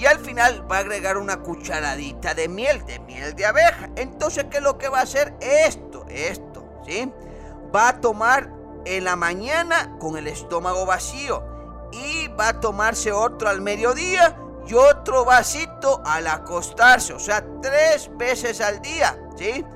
Y 0.00 0.06
al 0.06 0.18
final 0.18 0.64
va 0.70 0.78
a 0.78 0.80
agregar 0.80 1.18
una 1.18 1.40
cucharadita 1.40 2.32
de 2.32 2.48
miel, 2.48 2.84
de 2.86 3.00
miel 3.00 3.34
de 3.34 3.44
abeja. 3.44 3.90
Entonces, 3.96 4.46
¿qué 4.50 4.56
es 4.56 4.62
lo 4.62 4.78
que 4.78 4.88
va 4.88 5.00
a 5.00 5.02
hacer? 5.02 5.34
Esto, 5.40 6.06
esto, 6.08 6.64
¿sí? 6.86 7.12
Va 7.74 7.88
a 7.88 8.00
tomar 8.00 8.50
en 8.86 9.04
la 9.04 9.14
mañana 9.16 9.98
con 10.00 10.16
el 10.16 10.26
estómago 10.26 10.86
vacío. 10.86 11.44
Y 11.92 12.28
va 12.28 12.48
a 12.48 12.60
tomarse 12.60 13.12
otro 13.12 13.50
al 13.50 13.60
mediodía 13.60 14.38
y 14.66 14.72
otro 14.72 15.26
vasito 15.26 16.00
al 16.06 16.28
acostarse, 16.28 17.12
o 17.12 17.18
sea, 17.18 17.44
tres 17.60 18.10
veces 18.16 18.60
al 18.60 18.80
día, 18.80 19.18
¿sí? 19.36 19.66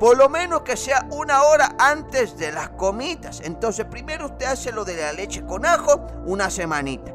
Por 0.00 0.16
lo 0.16 0.30
menos 0.30 0.62
que 0.62 0.76
sea 0.76 1.06
una 1.10 1.42
hora 1.42 1.74
antes 1.78 2.38
de 2.38 2.50
las 2.50 2.70
comidas. 2.70 3.42
Entonces, 3.44 3.84
primero 3.86 4.26
usted 4.26 4.46
hace 4.46 4.72
lo 4.72 4.86
de 4.86 4.96
la 4.96 5.12
leche 5.12 5.44
con 5.44 5.66
ajo 5.66 6.06
una 6.24 6.48
semanita. 6.48 7.12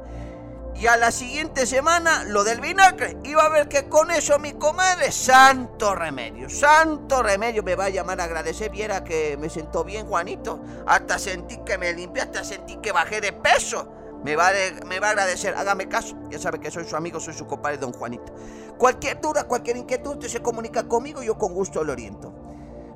Y 0.81 0.88
a 0.88 0.97
la 0.97 1.11
siguiente 1.11 1.67
semana 1.67 2.23
lo 2.23 2.43
del 2.43 2.59
vinagre. 2.59 3.15
Va 3.38 3.43
a 3.43 3.50
ver 3.50 3.67
que 3.67 3.88
con 3.88 4.09
eso 4.09 4.39
mi 4.39 4.53
comadre, 4.53 5.11
santo 5.11 5.93
remedio, 5.93 6.50
santo 6.50 7.21
remedio, 7.21 7.61
me 7.61 7.75
va 7.75 7.85
a 7.85 7.89
llamar 7.89 8.19
a 8.19 8.23
agradecer. 8.23 8.71
Viera 8.71 9.03
que 9.03 9.38
me 9.38 9.47
sentó 9.47 9.83
bien, 9.83 10.07
Juanito. 10.07 10.59
Hasta 10.88 11.19
sentí 11.19 11.59
que 11.63 11.77
me 11.77 11.93
limpié, 11.93 12.23
hasta 12.23 12.43
sentí 12.43 12.77
que 12.77 12.91
bajé 12.91 13.21
de 13.21 13.31
peso. 13.31 13.93
Me 14.23 14.35
va, 14.35 14.50
me 14.88 15.00
va 15.00 15.09
a 15.09 15.11
agradecer, 15.11 15.53
hágame 15.53 15.88
caso. 15.88 16.15
Ya 16.31 16.39
sabe 16.39 16.59
que 16.59 16.71
soy 16.71 16.85
su 16.85 16.95
amigo, 16.95 17.19
soy 17.19 17.35
su 17.35 17.45
compadre, 17.45 17.77
don 17.77 17.93
Juanito. 17.93 18.33
Cualquier 18.79 19.21
duda, 19.21 19.43
cualquier 19.43 19.77
inquietud, 19.77 20.13
usted 20.13 20.29
se 20.29 20.41
comunica 20.41 20.88
conmigo 20.88 21.21
yo 21.21 21.38
con 21.38 21.53
gusto 21.53 21.83
lo 21.83 21.91
oriento. 21.91 22.33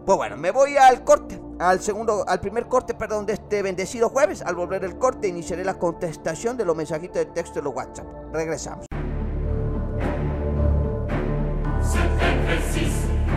Pues 0.08 0.18
bueno, 0.18 0.38
me 0.38 0.50
voy 0.50 0.76
al 0.76 1.04
corte, 1.04 1.40
al 1.60 1.80
segundo, 1.82 2.26
al 2.28 2.40
primer 2.40 2.68
corte, 2.68 2.94
perdón, 2.94 3.26
de 3.26 3.34
este 3.34 3.62
bendecido 3.62 4.10
jueves. 4.10 4.42
Al 4.42 4.56
volver 4.56 4.84
el 4.84 4.98
corte, 4.98 5.28
iniciaré 5.28 5.64
la 5.64 5.80
contestación 5.80 6.58
de 6.58 6.66
los 6.66 6.76
mensajitos 6.76 7.16
de 7.16 7.26
texto 7.26 7.60
de 7.60 7.64
los 7.64 7.76
WhatsApp. 7.76 8.06
Regresamos. 8.34 8.86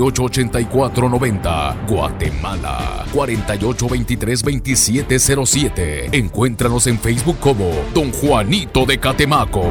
8490 0.00 1.76
Guatemala 1.88 3.04
4823-2707. 3.12 6.10
Encuéntranos 6.12 6.86
en 6.86 6.98
Facebook 6.98 7.38
como 7.40 7.70
Don 7.94 8.12
Juanito 8.12 8.86
de 8.86 8.98
Catemaco. 8.98 9.64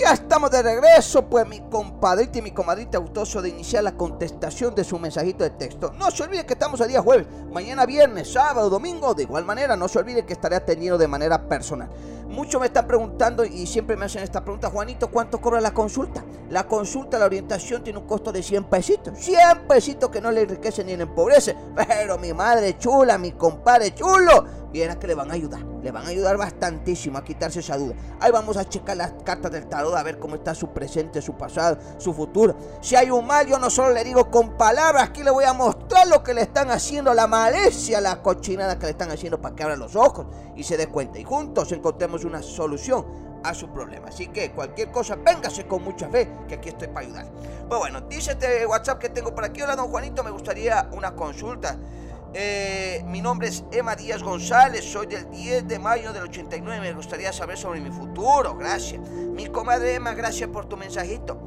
ya 0.00 0.14
estamos 0.14 0.50
de 0.50 0.62
regreso, 0.62 1.26
pues 1.26 1.46
mi 1.46 1.60
compadrita 1.60 2.38
y 2.38 2.42
mi 2.42 2.52
comadrita 2.52 2.96
gustoso 2.98 3.42
de 3.42 3.50
iniciar 3.50 3.84
la 3.84 3.92
contestación 3.92 4.74
de 4.74 4.82
su 4.82 4.98
mensajito 4.98 5.44
de 5.44 5.50
texto. 5.50 5.92
No 5.98 6.10
se 6.10 6.22
olvide 6.22 6.46
que 6.46 6.54
estamos 6.54 6.80
el 6.80 6.88
día 6.88 7.02
jueves, 7.02 7.26
mañana 7.52 7.84
viernes, 7.84 8.32
sábado, 8.32 8.70
domingo, 8.70 9.14
de 9.14 9.24
igual 9.24 9.44
manera, 9.44 9.76
no 9.76 9.88
se 9.88 9.98
olvide 9.98 10.24
que 10.24 10.32
estaré 10.32 10.56
atendiendo 10.56 10.96
de 10.96 11.06
manera 11.06 11.46
personal. 11.46 11.90
Muchos 12.30 12.60
me 12.60 12.68
están 12.68 12.86
preguntando 12.86 13.44
y 13.44 13.66
siempre 13.66 13.96
me 13.96 14.04
hacen 14.04 14.22
esta 14.22 14.44
pregunta, 14.44 14.70
Juanito, 14.70 15.10
¿cuánto 15.10 15.40
cobra 15.40 15.60
la 15.60 15.74
consulta? 15.74 16.24
La 16.48 16.64
consulta, 16.64 17.18
la 17.18 17.26
orientación 17.26 17.82
tiene 17.82 17.98
un 17.98 18.06
costo 18.06 18.30
de 18.30 18.40
100 18.40 18.64
pesitos. 18.64 19.18
100 19.18 19.66
pesitos 19.66 20.10
que 20.10 20.20
no 20.20 20.30
le 20.30 20.42
enriquece 20.42 20.84
ni 20.84 20.96
le 20.96 21.02
empobrece. 21.02 21.56
Pero 21.74 22.18
mi 22.18 22.32
madre 22.32 22.78
chula, 22.78 23.18
mi 23.18 23.32
compadre 23.32 23.92
chulo, 23.94 24.44
viera 24.72 24.96
que 24.96 25.08
le 25.08 25.16
van 25.16 25.30
a 25.32 25.34
ayudar. 25.34 25.60
Le 25.82 25.90
van 25.90 26.06
a 26.06 26.10
ayudar 26.10 26.36
bastantísimo 26.36 27.18
a 27.18 27.24
quitarse 27.24 27.60
esa 27.60 27.76
duda. 27.76 27.94
Ahí 28.20 28.30
vamos 28.30 28.56
a 28.56 28.68
checar 28.68 28.96
las 28.96 29.12
cartas 29.24 29.50
del 29.50 29.66
tarot 29.66 29.94
a 29.96 30.02
ver 30.04 30.18
cómo 30.20 30.36
está 30.36 30.54
su 30.54 30.68
presente, 30.68 31.20
su 31.20 31.34
pasado, 31.34 31.78
su 31.98 32.12
futuro. 32.12 32.54
Si 32.80 32.94
hay 32.94 33.10
un 33.10 33.26
mal, 33.26 33.46
yo 33.46 33.58
no 33.58 33.70
solo 33.70 33.92
le 33.92 34.04
digo 34.04 34.30
con 34.30 34.56
palabras, 34.56 35.02
aquí 35.02 35.24
le 35.24 35.30
voy 35.30 35.44
a 35.44 35.52
mostrar 35.52 36.06
lo 36.06 36.22
que 36.22 36.34
le 36.34 36.42
están 36.42 36.70
haciendo, 36.70 37.12
la 37.12 37.26
malicia, 37.26 38.00
la 38.00 38.22
cochinada 38.22 38.78
que 38.78 38.86
le 38.86 38.92
están 38.92 39.10
haciendo 39.10 39.40
para 39.40 39.56
que 39.56 39.62
abra 39.64 39.76
los 39.76 39.96
ojos 39.96 40.26
y 40.60 40.62
se 40.62 40.76
dé 40.76 40.88
cuenta. 40.88 41.18
Y 41.18 41.24
juntos 41.24 41.72
encontremos 41.72 42.24
una 42.24 42.42
solución 42.42 43.06
a 43.42 43.54
su 43.54 43.70
problema. 43.70 44.08
Así 44.08 44.28
que 44.28 44.52
cualquier 44.52 44.90
cosa, 44.90 45.16
véngase 45.16 45.66
con 45.66 45.82
mucha 45.82 46.10
fe, 46.10 46.28
que 46.46 46.56
aquí 46.56 46.68
estoy 46.68 46.88
para 46.88 47.06
ayudar. 47.06 47.26
Pues 47.66 47.80
bueno, 47.80 48.02
dice 48.02 48.32
este 48.32 48.66
WhatsApp 48.66 48.98
que 48.98 49.08
tengo 49.08 49.34
por 49.34 49.42
aquí. 49.42 49.62
Hola, 49.62 49.74
don 49.74 49.88
Juanito, 49.88 50.22
me 50.22 50.30
gustaría 50.30 50.90
una 50.92 51.16
consulta. 51.16 51.78
Eh, 52.34 53.02
mi 53.06 53.22
nombre 53.22 53.48
es 53.48 53.64
Emma 53.72 53.96
Díaz 53.96 54.22
González, 54.22 54.84
soy 54.84 55.06
del 55.06 55.30
10 55.30 55.66
de 55.66 55.78
mayo 55.78 56.12
del 56.12 56.24
89. 56.24 56.78
Me 56.78 56.92
gustaría 56.92 57.32
saber 57.32 57.56
sobre 57.56 57.80
mi 57.80 57.90
futuro. 57.90 58.54
Gracias. 58.54 59.00
Mi 59.00 59.46
comadre 59.46 59.94
Emma, 59.94 60.12
gracias 60.12 60.50
por 60.50 60.66
tu 60.66 60.76
mensajito. 60.76 61.40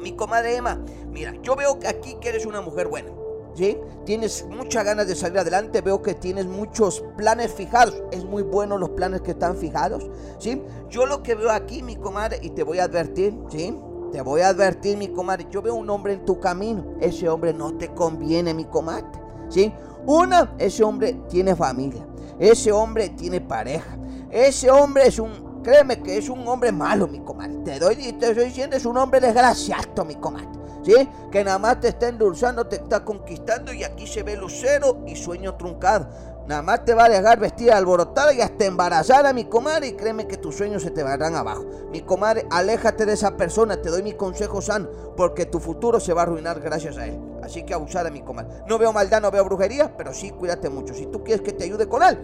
Mi 0.00 0.16
comadre 0.16 0.56
Emma, 0.56 0.80
mira, 1.06 1.32
yo 1.42 1.54
veo 1.54 1.78
que 1.78 1.86
aquí 1.86 2.16
que 2.20 2.30
eres 2.30 2.44
una 2.44 2.60
mujer 2.60 2.88
buena. 2.88 3.23
¿Sí? 3.54 3.78
Tienes 4.04 4.46
muchas 4.46 4.84
ganas 4.84 5.06
de 5.06 5.14
salir 5.14 5.38
adelante, 5.38 5.80
veo 5.80 6.02
que 6.02 6.14
tienes 6.14 6.46
muchos 6.46 7.02
planes 7.16 7.52
fijados. 7.52 8.02
Es 8.10 8.24
muy 8.24 8.42
bueno 8.42 8.78
los 8.78 8.90
planes 8.90 9.22
que 9.22 9.32
están 9.32 9.56
fijados, 9.56 10.08
¿sí? 10.38 10.62
Yo 10.90 11.06
lo 11.06 11.22
que 11.22 11.34
veo 11.34 11.50
aquí, 11.50 11.82
mi 11.82 11.96
comadre, 11.96 12.38
y 12.42 12.50
te 12.50 12.62
voy 12.62 12.78
a 12.78 12.84
advertir, 12.84 13.34
¿sí? 13.50 13.76
Te 14.12 14.20
voy 14.20 14.42
a 14.42 14.48
advertir, 14.48 14.96
mi 14.96 15.08
comadre, 15.08 15.46
yo 15.50 15.62
veo 15.62 15.74
un 15.74 15.90
hombre 15.90 16.12
en 16.12 16.24
tu 16.24 16.38
camino. 16.38 16.84
Ese 17.00 17.28
hombre 17.28 17.52
no 17.52 17.76
te 17.76 17.88
conviene, 17.88 18.54
mi 18.54 18.64
comadre, 18.64 19.06
¿sí? 19.48 19.72
Una, 20.06 20.54
ese 20.58 20.84
hombre 20.84 21.14
tiene 21.28 21.56
familia. 21.56 22.06
Ese 22.38 22.72
hombre 22.72 23.08
tiene 23.10 23.40
pareja. 23.40 23.96
Ese 24.30 24.70
hombre 24.70 25.06
es 25.06 25.18
un, 25.18 25.62
créeme 25.62 26.00
que 26.02 26.18
es 26.18 26.28
un 26.28 26.46
hombre 26.46 26.72
malo, 26.72 27.06
mi 27.06 27.20
comadre. 27.20 27.54
Te 27.64 27.78
doy, 27.78 27.96
te 27.96 28.28
estoy 28.28 28.44
diciendo, 28.44 28.76
es 28.76 28.84
un 28.84 28.96
hombre 28.96 29.20
desgraciado, 29.20 30.04
mi 30.04 30.16
comadre. 30.16 30.63
¿Sí? 30.84 31.08
Que 31.30 31.42
nada 31.42 31.58
más 31.58 31.80
te 31.80 31.88
está 31.88 32.08
endulzando, 32.08 32.66
te 32.66 32.76
está 32.76 33.04
conquistando 33.04 33.72
y 33.72 33.84
aquí 33.84 34.06
se 34.06 34.22
ve 34.22 34.36
lucero 34.36 34.98
y 35.06 35.16
sueño 35.16 35.54
truncado. 35.54 36.08
Nada 36.46 36.60
más 36.60 36.84
te 36.84 36.92
va 36.92 37.06
a 37.06 37.08
dejar 37.08 37.40
vestida 37.40 37.76
alborotada 37.76 38.34
y 38.34 38.42
hasta 38.42 38.66
embarazada, 38.66 39.32
mi 39.32 39.46
comadre, 39.46 39.88
y 39.88 39.92
créeme 39.94 40.28
que 40.28 40.36
tus 40.36 40.56
sueños 40.56 40.82
se 40.82 40.90
te 40.90 41.02
van 41.02 41.22
abajo. 41.34 41.64
Mi 41.90 42.02
comadre, 42.02 42.46
aléjate 42.50 43.06
de 43.06 43.14
esa 43.14 43.34
persona, 43.38 43.80
te 43.80 43.88
doy 43.88 44.02
mi 44.02 44.12
consejo 44.12 44.60
sano, 44.60 44.90
porque 45.16 45.46
tu 45.46 45.58
futuro 45.58 46.00
se 46.00 46.12
va 46.12 46.20
a 46.20 46.24
arruinar 46.24 46.60
gracias 46.60 46.98
a 46.98 47.06
él. 47.06 47.18
Así 47.42 47.62
que 47.62 47.72
abusada, 47.72 48.10
mi 48.10 48.20
comadre. 48.20 48.62
No 48.68 48.76
veo 48.78 48.92
maldad, 48.92 49.22
no 49.22 49.30
veo 49.30 49.44
brujería, 49.44 49.96
pero 49.96 50.12
sí 50.12 50.32
cuídate 50.32 50.68
mucho. 50.68 50.92
Si 50.92 51.06
tú 51.06 51.24
quieres 51.24 51.40
que 51.40 51.52
te 51.52 51.64
ayude 51.64 51.88
con 51.88 52.02
él, 52.02 52.18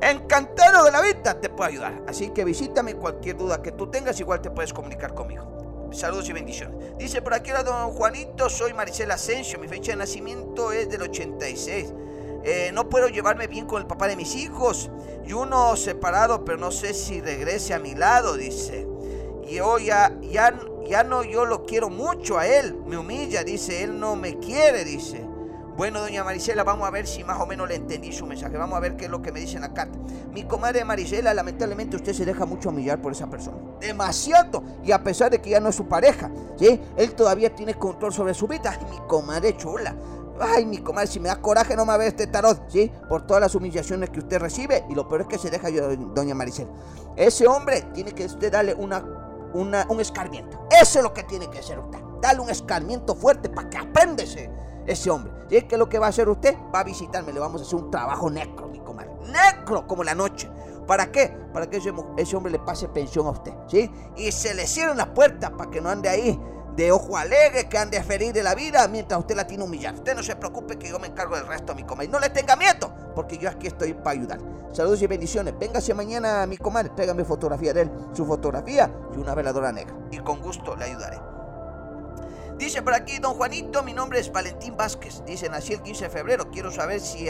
encantado 0.00 0.86
de 0.86 0.90
la 0.90 1.02
vida, 1.02 1.38
te 1.38 1.50
puedo 1.50 1.68
ayudar. 1.68 2.00
Así 2.08 2.30
que 2.30 2.44
visítame 2.44 2.94
cualquier 2.94 3.36
duda 3.36 3.60
que 3.60 3.72
tú 3.72 3.90
tengas, 3.90 4.18
igual 4.18 4.40
te 4.40 4.50
puedes 4.50 4.72
comunicar 4.72 5.12
conmigo. 5.12 5.61
Saludos 5.92 6.28
y 6.28 6.32
bendiciones. 6.32 6.96
Dice 6.98 7.20
por 7.20 7.34
aquí, 7.34 7.50
hola 7.50 7.62
don 7.62 7.90
Juanito, 7.92 8.48
soy 8.48 8.72
Maricela 8.72 9.14
Asensio, 9.14 9.58
mi 9.58 9.68
fecha 9.68 9.92
de 9.92 9.98
nacimiento 9.98 10.72
es 10.72 10.88
del 10.88 11.02
86. 11.02 11.92
Eh, 12.44 12.70
no 12.72 12.88
puedo 12.88 13.08
llevarme 13.08 13.46
bien 13.46 13.66
con 13.66 13.80
el 13.80 13.86
papá 13.86 14.08
de 14.08 14.16
mis 14.16 14.34
hijos. 14.34 14.90
Y 15.26 15.32
uno 15.32 15.76
separado, 15.76 16.44
pero 16.44 16.58
no 16.58 16.70
sé 16.70 16.94
si 16.94 17.20
regrese 17.20 17.74
a 17.74 17.78
mi 17.78 17.94
lado, 17.94 18.36
dice. 18.36 18.86
Y 19.46 19.60
hoy 19.60 19.86
ya, 19.86 20.18
ya, 20.22 20.58
ya 20.88 21.04
no 21.04 21.22
yo 21.22 21.44
lo 21.44 21.64
quiero 21.64 21.90
mucho 21.90 22.38
a 22.38 22.46
él. 22.46 22.74
Me 22.86 22.96
humilla, 22.96 23.44
dice. 23.44 23.84
Él 23.84 24.00
no 24.00 24.16
me 24.16 24.38
quiere, 24.38 24.84
dice. 24.84 25.24
Bueno, 25.74 26.00
doña 26.00 26.22
Marisela, 26.22 26.64
vamos 26.64 26.86
a 26.86 26.90
ver 26.90 27.06
si 27.06 27.24
más 27.24 27.40
o 27.40 27.46
menos 27.46 27.66
le 27.66 27.76
entendí 27.76 28.12
su 28.12 28.26
mensaje. 28.26 28.58
Vamos 28.58 28.76
a 28.76 28.80
ver 28.80 28.94
qué 28.96 29.06
es 29.06 29.10
lo 29.10 29.22
que 29.22 29.32
me 29.32 29.40
dice 29.40 29.56
en 29.56 29.62
la 29.62 29.72
carta. 29.72 29.98
Mi 30.30 30.44
comadre 30.44 30.84
Marisela, 30.84 31.32
lamentablemente 31.32 31.96
usted 31.96 32.12
se 32.12 32.26
deja 32.26 32.44
mucho 32.44 32.68
humillar 32.68 33.00
por 33.00 33.12
esa 33.12 33.26
persona. 33.28 33.56
Demasiado. 33.80 34.62
Y 34.84 34.92
a 34.92 35.02
pesar 35.02 35.30
de 35.30 35.40
que 35.40 35.48
ya 35.48 35.60
no 35.60 35.70
es 35.70 35.74
su 35.74 35.88
pareja, 35.88 36.30
¿sí? 36.58 36.78
Él 36.96 37.14
todavía 37.14 37.54
tiene 37.54 37.74
control 37.74 38.12
sobre 38.12 38.34
su 38.34 38.46
vida. 38.46 38.76
Ay, 38.78 38.86
mi 38.90 38.98
comadre 39.06 39.56
chula. 39.56 39.96
Ay, 40.38 40.66
mi 40.66 40.78
comadre, 40.78 41.06
si 41.06 41.20
me 41.20 41.28
da 41.28 41.40
coraje 41.40 41.74
no 41.74 41.86
me 41.86 41.96
ve 41.96 42.08
este 42.08 42.26
tarot, 42.26 42.70
¿sí? 42.70 42.92
Por 43.08 43.26
todas 43.26 43.40
las 43.40 43.54
humillaciones 43.54 44.10
que 44.10 44.20
usted 44.20 44.40
recibe. 44.40 44.84
Y 44.90 44.94
lo 44.94 45.08
peor 45.08 45.22
es 45.22 45.26
que 45.26 45.38
se 45.38 45.48
deja 45.48 45.70
yo, 45.70 45.96
doña 45.96 46.34
Marisela. 46.34 46.70
Ese 47.16 47.46
hombre 47.46 47.80
tiene 47.94 48.12
que 48.12 48.26
usted 48.26 48.52
darle 48.52 48.74
una, 48.74 49.02
una, 49.54 49.86
un 49.88 50.00
escarmiento. 50.02 50.66
Eso 50.70 50.98
es 50.98 51.02
lo 51.02 51.14
que 51.14 51.22
tiene 51.22 51.48
que 51.48 51.60
hacer 51.60 51.78
usted. 51.78 51.98
Dale 52.20 52.40
un 52.40 52.50
escarmiento 52.50 53.14
fuerte 53.14 53.48
para 53.48 53.70
que 53.70 53.78
apréndese 53.78 54.50
ese 54.86 55.10
hombre. 55.10 55.32
Y 55.50 55.56
es 55.56 55.64
que 55.64 55.76
lo 55.76 55.88
que 55.88 55.98
va 55.98 56.06
a 56.06 56.08
hacer 56.10 56.28
usted, 56.28 56.56
va 56.74 56.80
a 56.80 56.84
visitarme, 56.84 57.32
le 57.32 57.40
vamos 57.40 57.60
a 57.60 57.64
hacer 57.64 57.76
un 57.76 57.90
trabajo 57.90 58.30
necro, 58.30 58.68
mi 58.68 58.80
comadre. 58.80 59.10
Necro, 59.26 59.86
como 59.86 60.04
la 60.04 60.14
noche. 60.14 60.50
¿Para 60.86 61.12
qué? 61.12 61.34
Para 61.52 61.68
que 61.68 61.76
ese, 61.76 62.36
hombre 62.36 62.52
le 62.52 62.58
pase 62.58 62.88
pensión 62.88 63.26
a 63.26 63.30
usted, 63.30 63.52
¿sí? 63.68 63.90
Y 64.16 64.32
se 64.32 64.54
le 64.54 64.66
cierren 64.66 64.96
las 64.96 65.08
puertas 65.08 65.50
para 65.50 65.70
que 65.70 65.80
no 65.80 65.88
ande 65.88 66.08
ahí 66.08 66.40
de 66.76 66.90
ojo 66.90 67.16
alegre, 67.16 67.68
que 67.68 67.78
ande 67.78 68.02
feliz 68.02 68.32
de 68.32 68.42
la 68.42 68.54
vida 68.54 68.88
mientras 68.88 69.20
usted 69.20 69.36
la 69.36 69.46
tiene 69.46 69.64
humillada. 69.64 69.98
Usted 69.98 70.14
no 70.14 70.22
se 70.22 70.36
preocupe 70.36 70.78
que 70.78 70.88
yo 70.88 70.98
me 70.98 71.08
encargo 71.08 71.36
del 71.36 71.46
resto, 71.46 71.74
mi 71.74 71.84
comadre. 71.84 72.08
No 72.08 72.18
le 72.18 72.30
tenga 72.30 72.56
miedo, 72.56 72.92
porque 73.14 73.38
yo 73.38 73.48
aquí 73.48 73.66
estoy 73.66 73.92
para 73.94 74.10
ayudar. 74.10 74.38
Saludos 74.72 75.02
y 75.02 75.06
bendiciones. 75.06 75.54
Véngase 75.58 75.92
mañana, 75.92 76.46
mi 76.46 76.56
comadre, 76.56 76.90
tráigame 76.90 77.24
fotografía 77.24 77.74
de 77.74 77.82
él, 77.82 77.90
su 78.14 78.24
fotografía 78.24 78.90
y 79.14 79.18
una 79.18 79.34
veladora 79.34 79.70
negra. 79.70 79.94
Y 80.10 80.18
con 80.18 80.40
gusto 80.40 80.74
le 80.76 80.86
ayudaré. 80.86 81.18
Dice 82.62 82.80
por 82.80 82.94
aquí, 82.94 83.18
don 83.18 83.34
Juanito, 83.34 83.82
mi 83.82 83.92
nombre 83.92 84.20
es 84.20 84.30
Valentín 84.30 84.76
Vázquez. 84.76 85.24
Dice, 85.26 85.48
nací 85.48 85.72
el 85.72 85.82
15 85.82 86.04
de 86.04 86.10
febrero. 86.10 86.48
Quiero 86.52 86.70
saber 86.70 87.00
si, 87.00 87.26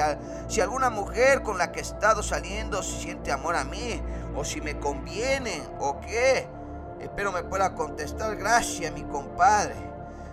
si 0.46 0.60
alguna 0.60 0.90
mujer 0.90 1.42
con 1.42 1.56
la 1.56 1.72
que 1.72 1.78
he 1.78 1.82
estado 1.82 2.22
saliendo 2.22 2.82
siente 2.82 3.32
amor 3.32 3.56
a 3.56 3.64
mí, 3.64 3.98
o 4.36 4.44
si 4.44 4.60
me 4.60 4.78
conviene, 4.78 5.62
o 5.80 5.98
qué. 6.00 6.46
Espero 7.00 7.32
me 7.32 7.42
pueda 7.44 7.74
contestar. 7.74 8.36
Gracias, 8.36 8.92
mi 8.92 9.04
compadre. 9.04 9.74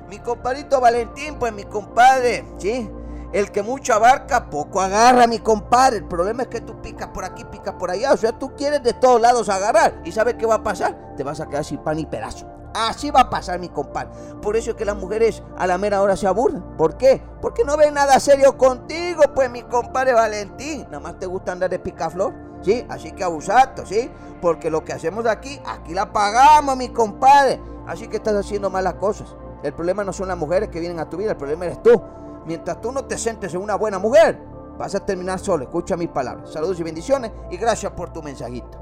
Mi 0.10 0.20
compadrito 0.20 0.82
Valentín, 0.82 1.40
pues 1.40 1.54
mi 1.54 1.64
compadre, 1.64 2.44
¿sí? 2.58 2.92
El 3.32 3.52
que 3.52 3.64
mucho 3.64 3.94
abarca, 3.94 4.50
poco 4.50 4.82
agarra, 4.82 5.28
mi 5.28 5.40
compadre. 5.40 6.00
El 6.00 6.10
problema 6.10 6.44
es 6.44 6.50
que 6.50 6.60
tú 6.60 6.82
picas 6.82 7.08
por 7.08 7.24
aquí, 7.24 7.46
picas 7.46 7.76
por 7.76 7.90
allá. 7.90 8.12
O 8.12 8.18
sea, 8.18 8.34
tú 8.34 8.54
quieres 8.54 8.84
de 8.84 8.92
todos 8.92 9.22
lados 9.22 9.48
agarrar. 9.48 10.02
¿Y 10.04 10.12
sabes 10.12 10.36
qué 10.36 10.46
va 10.46 10.56
a 10.56 10.64
pasar? 10.64 11.16
Te 11.16 11.24
vas 11.24 11.40
a 11.40 11.48
quedar 11.48 11.64
sin 11.64 11.78
pan 11.78 12.00
y 12.00 12.06
pedazo. 12.06 12.59
Así 12.74 13.12
va 13.12 13.22
a 13.22 13.30
pasar, 13.30 13.60
mi 13.60 13.70
compadre. 13.70 14.10
Por 14.42 14.56
eso 14.56 14.72
es 14.72 14.76
que 14.76 14.86
las 14.86 14.96
mujeres 14.96 15.44
a 15.58 15.68
la 15.68 15.78
mera 15.78 16.02
hora 16.02 16.16
se 16.16 16.28
aburren. 16.28 16.62
¿Por 16.78 16.98
qué? 16.98 17.22
Porque 17.42 17.64
no 17.64 17.78
ven 17.78 17.94
nada 17.94 18.20
serio 18.20 18.58
contigo, 18.58 19.24
pues, 19.34 19.50
mi 19.50 19.64
compadre 19.64 20.14
Valentín. 20.14 20.84
Nada 20.84 21.00
más 21.00 21.20
te 21.20 21.26
gusta 21.26 21.52
andar 21.52 21.70
de 21.70 21.80
picaflor. 21.80 22.34
¿Sí? 22.62 22.86
Así 22.90 23.14
que 23.14 23.24
abusato, 23.24 23.86
¿sí? 23.86 24.12
Porque 24.42 24.70
lo 24.70 24.84
que 24.84 24.92
hacemos 24.92 25.26
aquí, 25.26 25.62
aquí 25.66 25.94
la 25.94 26.12
pagamos, 26.12 26.76
mi 26.76 26.90
compadre. 26.90 27.60
Así 27.88 28.08
que 28.08 28.18
estás 28.18 28.36
haciendo 28.36 28.70
malas 28.70 28.96
cosas. 28.96 29.34
El 29.64 29.74
problema 29.74 30.04
no 30.04 30.14
son 30.14 30.28
las 30.28 30.38
mujeres 30.38 30.70
que 30.70 30.80
vienen 30.80 31.00
a 31.00 31.10
tu 31.10 31.18
vida, 31.18 31.32
el 31.32 31.38
problema 31.38 31.66
eres 31.66 31.82
tú. 31.82 32.02
Mientras 32.46 32.82
tú 32.82 32.92
no 32.92 33.06
te 33.06 33.18
sientes 33.18 33.54
en 33.54 33.62
una 33.62 33.76
buena 33.76 34.00
mujer, 34.00 34.40
vas 34.78 34.96
a 34.96 35.06
terminar 35.06 35.40
solo. 35.40 35.64
Escucha 35.64 35.98
mis 35.98 36.10
palabras. 36.10 36.52
Saludos 36.52 36.80
y 36.80 36.84
bendiciones 36.84 37.32
y 37.50 37.58
gracias 37.58 37.92
por 37.94 38.12
tu 38.12 38.22
mensajito. 38.24 38.78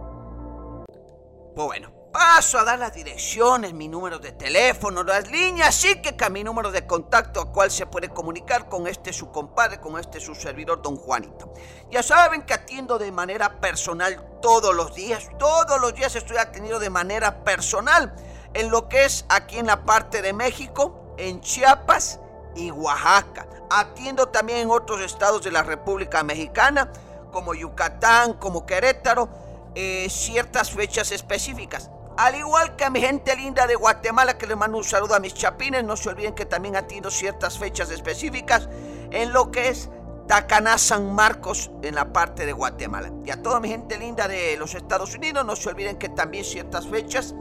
Pues 1.55 1.67
bueno, 1.67 1.89
paso 2.11 2.57
a 2.57 2.63
dar 2.63 2.79
las 2.79 2.93
direcciones, 2.93 3.73
mi 3.73 3.87
número 3.87 4.19
de 4.19 4.31
teléfono, 4.31 5.03
las 5.03 5.29
líneas, 5.29 5.75
sí 5.75 6.01
que, 6.01 6.15
mi 6.29 6.43
número 6.43 6.71
de 6.71 6.85
contacto 6.85 7.41
a 7.41 7.51
cual 7.51 7.71
se 7.71 7.85
puede 7.85 8.09
comunicar 8.09 8.67
con 8.67 8.87
este 8.87 9.13
su 9.13 9.31
compadre, 9.31 9.79
con 9.79 9.99
este 9.99 10.19
su 10.19 10.35
servidor, 10.35 10.81
don 10.81 10.95
Juanito. 10.95 11.53
Ya 11.91 12.03
saben 12.03 12.43
que 12.43 12.53
atiendo 12.53 12.97
de 12.97 13.11
manera 13.11 13.59
personal 13.59 14.39
todos 14.41 14.75
los 14.75 14.95
días, 14.95 15.29
todos 15.37 15.79
los 15.79 15.93
días 15.93 16.15
estoy 16.15 16.37
atendido 16.37 16.79
de 16.79 16.89
manera 16.89 17.43
personal 17.43 18.15
en 18.53 18.71
lo 18.71 18.89
que 18.89 19.05
es 19.05 19.25
aquí 19.29 19.57
en 19.57 19.67
la 19.67 19.85
parte 19.85 20.21
de 20.21 20.33
México, 20.33 21.13
en 21.17 21.41
Chiapas 21.41 22.19
y 22.55 22.71
Oaxaca. 22.71 23.47
Atiendo 23.69 24.29
también 24.29 24.59
en 24.59 24.71
otros 24.71 25.01
estados 25.01 25.43
de 25.43 25.51
la 25.51 25.63
República 25.63 26.23
Mexicana, 26.23 26.91
como 27.31 27.53
Yucatán, 27.53 28.33
como 28.33 28.65
Querétaro, 28.65 29.29
eh, 29.75 30.07
ciertas 30.09 30.71
fechas 30.71 31.11
específicas. 31.11 31.91
Al 32.17 32.33
igual 32.33 32.75
que 32.75 32.83
a 32.83 32.89
mi 32.89 32.99
gente 32.99 33.35
linda 33.35 33.67
de 33.67 33.75
Guatemala, 33.75 34.39
que 34.39 34.47
le 34.47 34.55
mando 34.55 34.79
un 34.79 34.83
saludo 34.83 35.13
a 35.13 35.19
mis 35.19 35.35
chapines, 35.35 35.83
no 35.83 35.95
se 35.95 36.09
olviden 36.09 36.33
que 36.33 36.45
también 36.45 36.75
atiendo 36.75 37.11
ciertas 37.11 37.59
fechas 37.59 37.91
específicas 37.91 38.67
en 39.11 39.31
lo 39.31 39.51
que 39.51 39.69
es 39.69 39.91
Tacaná, 40.27 40.79
San 40.79 41.13
Marcos, 41.13 41.69
en 41.83 41.93
la 41.93 42.11
parte 42.11 42.47
de 42.47 42.53
Guatemala. 42.53 43.11
Y 43.23 43.29
a 43.29 43.43
toda 43.43 43.59
mi 43.59 43.69
gente 43.69 43.99
linda 43.99 44.27
de 44.27 44.57
los 44.57 44.73
Estados 44.73 45.13
Unidos, 45.13 45.45
no 45.45 45.55
se 45.55 45.69
olviden 45.69 45.97
que 45.97 46.09
también 46.09 46.43
ciertas 46.43 46.87
fechas 46.87 47.35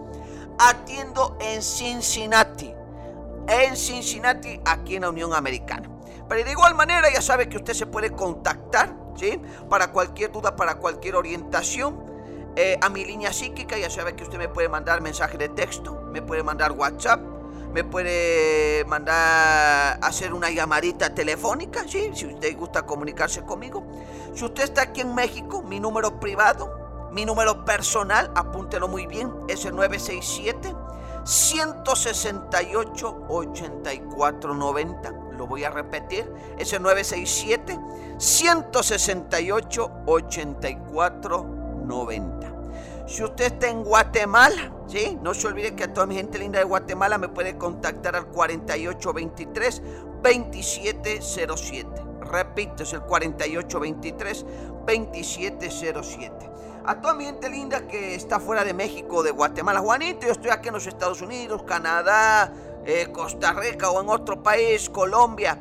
atiendo 0.58 1.38
en 1.40 1.62
Cincinnati, 1.62 2.74
en 3.48 3.76
Cincinnati, 3.76 4.60
aquí 4.66 4.96
en 4.96 5.02
la 5.02 5.08
Unión 5.08 5.32
Americana. 5.32 5.90
Pero 6.28 6.44
de 6.44 6.50
igual 6.50 6.74
manera 6.74 7.10
ya 7.10 7.22
sabe 7.22 7.48
que 7.48 7.56
usted 7.56 7.72
se 7.72 7.86
puede 7.86 8.10
contactar, 8.10 8.94
¿sí? 9.16 9.40
Para 9.70 9.90
cualquier 9.90 10.32
duda, 10.32 10.54
para 10.54 10.74
cualquier 10.74 11.16
orientación. 11.16 12.05
Eh, 12.56 12.76
a 12.80 12.88
mi 12.88 13.04
línea 13.04 13.32
psíquica, 13.32 13.76
ya 13.76 13.90
sabe 13.90 14.16
que 14.16 14.24
usted 14.24 14.38
me 14.38 14.48
puede 14.48 14.70
mandar 14.70 15.02
mensaje 15.02 15.36
de 15.36 15.50
texto, 15.50 16.08
me 16.10 16.22
puede 16.22 16.42
mandar 16.42 16.72
WhatsApp, 16.72 17.20
me 17.72 17.84
puede 17.84 18.84
mandar 18.86 19.98
hacer 20.00 20.32
una 20.32 20.50
llamadita 20.50 21.14
telefónica, 21.14 21.84
¿sí? 21.86 22.10
Si 22.14 22.24
usted 22.26 22.56
gusta 22.56 22.86
comunicarse 22.86 23.42
conmigo. 23.42 23.86
Si 24.34 24.42
usted 24.44 24.64
está 24.64 24.82
aquí 24.82 25.02
en 25.02 25.14
México, 25.14 25.62
mi 25.62 25.78
número 25.78 26.18
privado, 26.18 27.08
mi 27.12 27.24
número 27.26 27.66
personal, 27.66 28.32
apúntelo 28.34 28.88
muy 28.88 29.06
bien, 29.06 29.30
es 29.48 29.66
el 29.66 29.76
967 29.76 30.74
168 31.26 33.26
8490. 33.28 35.12
Lo 35.36 35.46
voy 35.46 35.64
a 35.64 35.70
repetir. 35.70 36.32
Es 36.56 36.72
el 36.72 36.80
967 36.82 37.78
168 38.18 39.90
8490. 40.06 42.45
Si 43.06 43.22
usted 43.22 43.52
está 43.52 43.68
en 43.68 43.84
Guatemala, 43.84 44.72
¿sí? 44.88 45.16
No 45.22 45.32
se 45.32 45.46
olvide 45.46 45.74
que 45.74 45.84
a 45.84 45.92
toda 45.92 46.06
mi 46.06 46.16
gente 46.16 46.38
linda 46.38 46.58
de 46.58 46.64
Guatemala 46.64 47.18
me 47.18 47.28
puede 47.28 47.56
contactar 47.56 48.16
al 48.16 48.26
4823 48.26 49.82
2707. 50.22 51.88
Repito, 52.20 52.82
es 52.82 52.92
el 52.92 53.02
4823 53.02 54.44
2707 54.86 56.56
a 56.86 57.00
toda 57.00 57.14
mi 57.14 57.24
gente 57.24 57.50
linda 57.50 57.88
que 57.88 58.14
está 58.14 58.38
fuera 58.38 58.62
de 58.62 58.72
México, 58.72 59.24
de 59.24 59.32
Guatemala. 59.32 59.80
Juanito, 59.80 60.26
yo 60.26 60.32
estoy 60.32 60.50
aquí 60.50 60.68
en 60.68 60.74
los 60.74 60.86
Estados 60.86 61.20
Unidos, 61.20 61.64
Canadá, 61.64 62.52
eh, 62.84 63.08
Costa 63.12 63.52
Rica 63.54 63.90
o 63.90 64.00
en 64.00 64.08
otro 64.08 64.40
país, 64.40 64.88
Colombia. 64.88 65.58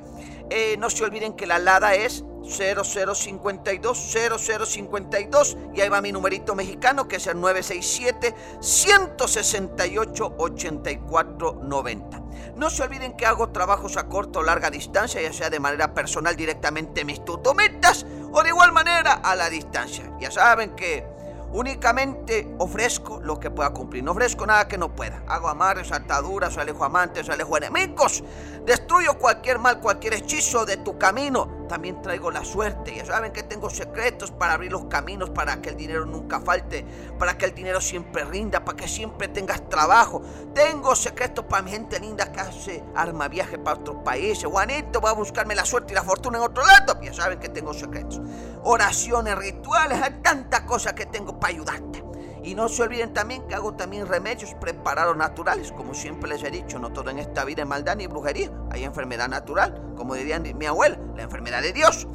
Eh, 0.51 0.75
no 0.77 0.91
se 0.91 1.03
olviden 1.03 1.33
que 1.33 1.47
la 1.47 1.57
LADA 1.57 1.95
es 1.95 2.23
0052 2.49 4.13
0052 4.13 5.57
y 5.73 5.81
ahí 5.81 5.89
va 5.89 6.01
mi 6.01 6.11
numerito 6.11 6.55
mexicano 6.55 7.07
que 7.07 7.17
es 7.17 7.27
el 7.27 7.39
967 7.39 8.35
168 8.59 10.35
8490. 10.37 12.21
No 12.55 12.69
se 12.69 12.83
olviden 12.83 13.17
que 13.17 13.25
hago 13.25 13.49
trabajos 13.49 13.97
a 13.97 14.07
corto 14.07 14.39
o 14.39 14.43
larga 14.43 14.69
distancia, 14.69 15.21
ya 15.21 15.33
sea 15.33 15.49
de 15.49 15.59
manera 15.59 15.93
personal 15.93 16.35
directamente 16.35 17.01
en 17.01 17.07
mis 17.07 17.23
tutometas 17.25 18.05
o 18.31 18.43
de 18.43 18.49
igual 18.49 18.71
manera 18.71 19.13
a 19.13 19.35
la 19.35 19.49
distancia. 19.49 20.09
Ya 20.19 20.31
saben 20.31 20.75
que 20.75 21.15
Únicamente 21.55 22.53
ofrezco 22.57 23.21
lo 23.21 23.39
que 23.39 23.49
pueda 23.49 23.69
cumplir. 23.69 24.03
No 24.03 24.11
ofrezco 24.11 24.45
nada 24.45 24.67
que 24.67 24.77
no 24.77 24.93
pueda. 24.93 25.23
Hago 25.25 25.47
amarres, 25.47 25.89
ataduras, 25.93 26.57
alejo 26.57 26.83
amantes, 26.83 27.29
alejo 27.29 27.55
enemigos. 27.55 28.25
Destruyo 28.65 29.17
cualquier 29.17 29.59
mal, 29.59 29.79
cualquier 29.79 30.15
hechizo 30.15 30.65
de 30.65 30.75
tu 30.75 30.97
camino. 30.97 31.64
También 31.67 32.01
traigo 32.01 32.31
la 32.31 32.43
suerte. 32.43 32.95
Ya 32.95 33.05
saben 33.05 33.31
que 33.31 33.43
tengo 33.43 33.69
secretos 33.69 34.31
para 34.31 34.53
abrir 34.53 34.71
los 34.71 34.85
caminos, 34.85 35.29
para 35.29 35.61
que 35.61 35.69
el 35.69 35.77
dinero 35.77 36.05
nunca 36.05 36.39
falte, 36.39 36.85
para 37.17 37.37
que 37.37 37.45
el 37.45 37.55
dinero 37.55 37.81
siempre 37.81 38.23
rinda, 38.25 38.63
para 38.63 38.77
que 38.77 38.87
siempre 38.87 39.27
tengas 39.27 39.67
trabajo. 39.69 40.21
Tengo 40.53 40.95
secretos 40.95 41.45
para 41.45 41.63
mi 41.63 41.71
gente 41.71 41.99
linda 41.99 42.31
que 42.31 42.39
hace 42.39 42.83
arma 42.95 43.27
viaje 43.27 43.57
para 43.57 43.79
otros 43.79 43.97
países. 44.03 44.45
Juanito, 44.45 45.01
voy 45.01 45.11
a 45.11 45.13
buscarme 45.13 45.55
la 45.55 45.65
suerte 45.65 45.93
y 45.93 45.95
la 45.95 46.03
fortuna 46.03 46.37
en 46.37 46.43
otro 46.43 46.65
lado. 46.65 46.99
Ya 47.01 47.13
saben 47.13 47.39
que 47.39 47.49
tengo 47.49 47.73
secretos. 47.73 48.21
Oraciones, 48.63 49.35
rituales, 49.37 50.01
hay 50.01 50.19
tantas 50.21 50.61
cosas 50.61 50.93
que 50.93 51.05
tengo 51.05 51.39
para 51.39 51.53
ayudarte. 51.53 52.03
Y 52.45 52.53
no 52.53 52.69
se 52.69 52.83
olviden 52.83 53.11
también 53.11 53.47
que 53.47 53.55
hago 53.55 53.73
también 53.73 54.07
remedios 54.07 54.53
preparados 54.61 55.17
naturales. 55.17 55.71
Como 55.71 55.95
siempre 55.95 56.29
les 56.29 56.43
he 56.43 56.51
dicho, 56.51 56.77
no 56.77 56.93
todo 56.93 57.09
en 57.09 57.17
esta 57.17 57.43
vida 57.43 57.63
es 57.63 57.67
maldad 57.67 57.95
ni 57.95 58.05
brujería. 58.05 58.51
Hay 58.75 58.83
enfermedad 58.83 59.29
natural, 59.29 59.93
como 59.95 60.15
diría 60.15 60.37
mi 60.37 60.65
abuela, 60.65 60.99
la 61.15 61.23
enfermedad 61.23 61.61
de 61.61 61.71
Dios. 61.71 62.07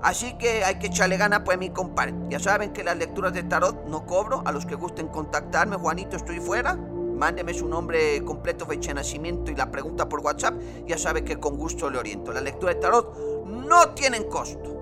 Así 0.00 0.38
que 0.38 0.64
hay 0.64 0.78
que 0.78 0.86
echarle 0.86 1.16
ganas 1.16 1.40
pues 1.44 1.58
mi 1.58 1.70
compadre. 1.70 2.14
Ya 2.28 2.38
saben 2.38 2.72
que 2.72 2.84
las 2.84 2.96
lecturas 2.96 3.32
de 3.32 3.42
tarot 3.42 3.86
no 3.88 4.06
cobro. 4.06 4.44
A 4.44 4.52
los 4.52 4.64
que 4.64 4.76
gusten 4.76 5.08
contactarme, 5.08 5.74
Juanito, 5.74 6.14
estoy 6.14 6.38
fuera. 6.38 6.76
Mándeme 6.76 7.52
su 7.52 7.66
nombre 7.66 8.22
completo, 8.24 8.64
fecha 8.64 8.90
de 8.90 8.94
nacimiento 8.94 9.50
y 9.50 9.56
la 9.56 9.72
pregunta 9.72 10.08
por 10.08 10.20
WhatsApp. 10.20 10.54
Ya 10.86 10.96
sabe 10.98 11.24
que 11.24 11.40
con 11.40 11.56
gusto 11.56 11.90
le 11.90 11.98
oriento. 11.98 12.32
Las 12.32 12.44
lecturas 12.44 12.76
de 12.76 12.80
tarot 12.82 13.44
no 13.46 13.88
tienen 13.94 14.24
costo. 14.30 14.73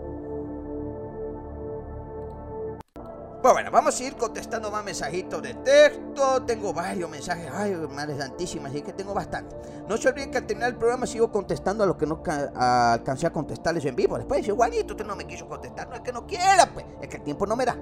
Pues 3.42 3.54
bueno, 3.54 3.72
vamos 3.72 3.98
a 3.98 4.04
ir 4.04 4.16
contestando 4.16 4.70
más 4.70 4.84
mensajitos 4.84 5.42
de 5.42 5.54
texto. 5.54 6.44
Tengo 6.44 6.72
varios 6.72 7.10
mensajes. 7.10 7.50
Ay, 7.52 7.74
madre 7.90 8.16
santísima, 8.16 8.68
así 8.68 8.82
que 8.82 8.92
tengo 8.92 9.12
bastante. 9.12 9.56
No 9.88 9.96
se 9.96 10.08
olviden 10.08 10.30
que 10.30 10.38
al 10.38 10.46
terminar 10.46 10.70
el 10.70 10.76
programa 10.76 11.08
sigo 11.08 11.32
contestando 11.32 11.82
a 11.82 11.88
los 11.88 11.96
que 11.96 12.06
no 12.06 12.22
alcancé 12.54 13.26
a 13.26 13.32
contestarles 13.32 13.84
en 13.84 13.96
vivo. 13.96 14.16
Después 14.16 14.42
dice, 14.42 14.52
Juanito, 14.52 14.92
usted 14.92 15.04
no 15.04 15.16
me 15.16 15.26
quiso 15.26 15.48
contestar. 15.48 15.88
No 15.88 15.96
es 15.96 16.02
que 16.02 16.12
no 16.12 16.24
quiera, 16.24 16.70
pues. 16.72 16.86
Es 17.00 17.08
que 17.08 17.16
el 17.16 17.24
tiempo 17.24 17.44
no 17.44 17.56
me 17.56 17.64
da. 17.64 17.76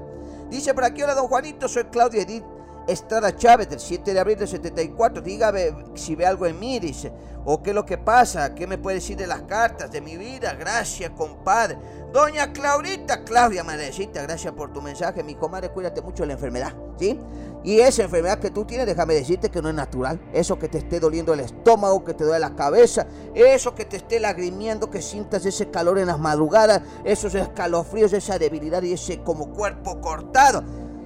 Dice 0.49 0.73
por 0.73 0.83
aquí, 0.83 1.03
hola, 1.03 1.15
don 1.15 1.29
Juanito, 1.29 1.69
soy 1.69 1.85
Claudio 1.85 2.23
Edith 2.23 2.45
Estrada 2.91 3.35
Chávez, 3.37 3.69
del 3.69 3.81
7 3.81 4.13
de 4.13 4.21
abril 4.21 4.37
del 4.37 4.49
74. 4.49 5.23
Dígame 5.23 5.75
si 5.95 6.17
ve 6.17 6.27
algo 6.27 6.47
en 6.47 6.59
mí, 6.59 6.79
dice. 6.79 7.13
O 7.45 7.63
qué 7.63 7.71
es 7.71 7.75
lo 7.75 7.87
que 7.87 7.97
pasa, 7.97 8.55
qué 8.55 8.67
me 8.67 8.77
puede 8.77 8.97
decir 8.97 9.17
de 9.17 9.27
las 9.27 9.43
cartas, 9.43 9.91
de 9.91 10.01
mi 10.01 10.17
vida. 10.17 10.55
Gracias, 10.55 11.11
compadre. 11.11 11.79
Doña 12.13 12.53
Claudita, 12.53 13.25
Claudia 13.25 13.65
Madrecita, 13.65 14.23
gracias 14.23 14.53
por 14.53 14.73
tu 14.73 14.83
mensaje. 14.83 15.23
Mi 15.23 15.37
comadre, 15.37 15.71
cuídate 15.71 16.03
mucho 16.03 16.25
de 16.25 16.27
la 16.27 16.33
enfermedad, 16.35 16.75
¿sí? 16.99 17.19
Y 17.63 17.79
esa 17.79 18.03
enfermedad 18.03 18.41
que 18.41 18.51
tú 18.51 18.65
tienes, 18.65 18.87
déjame 18.87 19.15
decirte 19.15 19.49
que 19.49 19.63
no 19.63 19.69
es 19.69 19.75
natural. 19.75 20.21
Eso 20.33 20.59
que 20.59 20.69
te 20.69 20.79
esté 20.79 20.99
doliendo 20.99 21.33
el 21.33 21.41
estómago, 21.41 22.05
que 22.05 22.15
te 22.15 22.25
duele 22.25 22.41
la 22.41 22.57
cabeza, 22.57 23.07
eso 23.35 23.75
que 23.75 23.85
te 23.85 23.99
esté 23.99 24.19
lagrimiendo, 24.19 24.91
que 24.91 25.01
sientas 25.01 25.47
ese 25.47 25.71
calor 25.71 25.99
en 25.99 26.09
las 26.09 26.19
madrugadas, 26.19 26.83
esos 27.05 27.35
escalofríos, 27.35 28.13
esa 28.13 28.39
debilidad 28.39 28.83
y 28.83 28.95
ese 28.95 29.23
como 29.23 29.51
cuerpo 29.53 30.01
cortado 30.01 30.65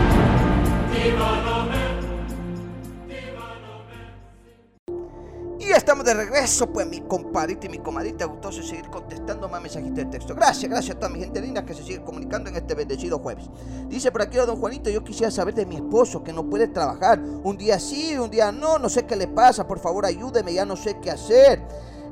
Estamos 5.76 6.04
de 6.04 6.14
regreso, 6.14 6.66
pues 6.72 6.86
mi 6.86 7.00
compadrita 7.02 7.66
y 7.66 7.68
mi 7.68 7.78
comadita 7.78 8.24
gustoso 8.24 8.62
seguir 8.62 8.88
contestando 8.88 9.48
más 9.48 9.60
mensajitos 9.60 9.96
de 9.96 10.04
texto. 10.06 10.34
Gracias, 10.34 10.70
gracias 10.70 10.96
a 10.96 10.98
toda 10.98 11.12
mi 11.12 11.20
gente 11.20 11.40
linda 11.40 11.64
que 11.64 11.74
se 11.74 11.82
sigue 11.82 12.02
comunicando 12.02 12.48
en 12.48 12.56
este 12.56 12.74
bendecido 12.74 13.18
jueves. 13.18 13.44
Dice 13.88 14.10
por 14.10 14.22
aquí, 14.22 14.36
don 14.38 14.56
Juanito, 14.56 14.90
yo 14.90 15.04
quisiera 15.04 15.30
saber 15.30 15.54
de 15.54 15.66
mi 15.66 15.76
esposo 15.76 16.22
que 16.24 16.32
no 16.32 16.48
puede 16.48 16.68
trabajar. 16.68 17.20
Un 17.20 17.56
día 17.56 17.78
sí, 17.78 18.16
un 18.18 18.30
día 18.30 18.52
no, 18.52 18.78
no 18.78 18.88
sé 18.88 19.04
qué 19.04 19.16
le 19.16 19.28
pasa, 19.28 19.66
por 19.66 19.78
favor 19.78 20.06
ayúdeme, 20.06 20.54
ya 20.54 20.64
no 20.64 20.76
sé 20.76 20.98
qué 21.00 21.10
hacer. 21.10 21.60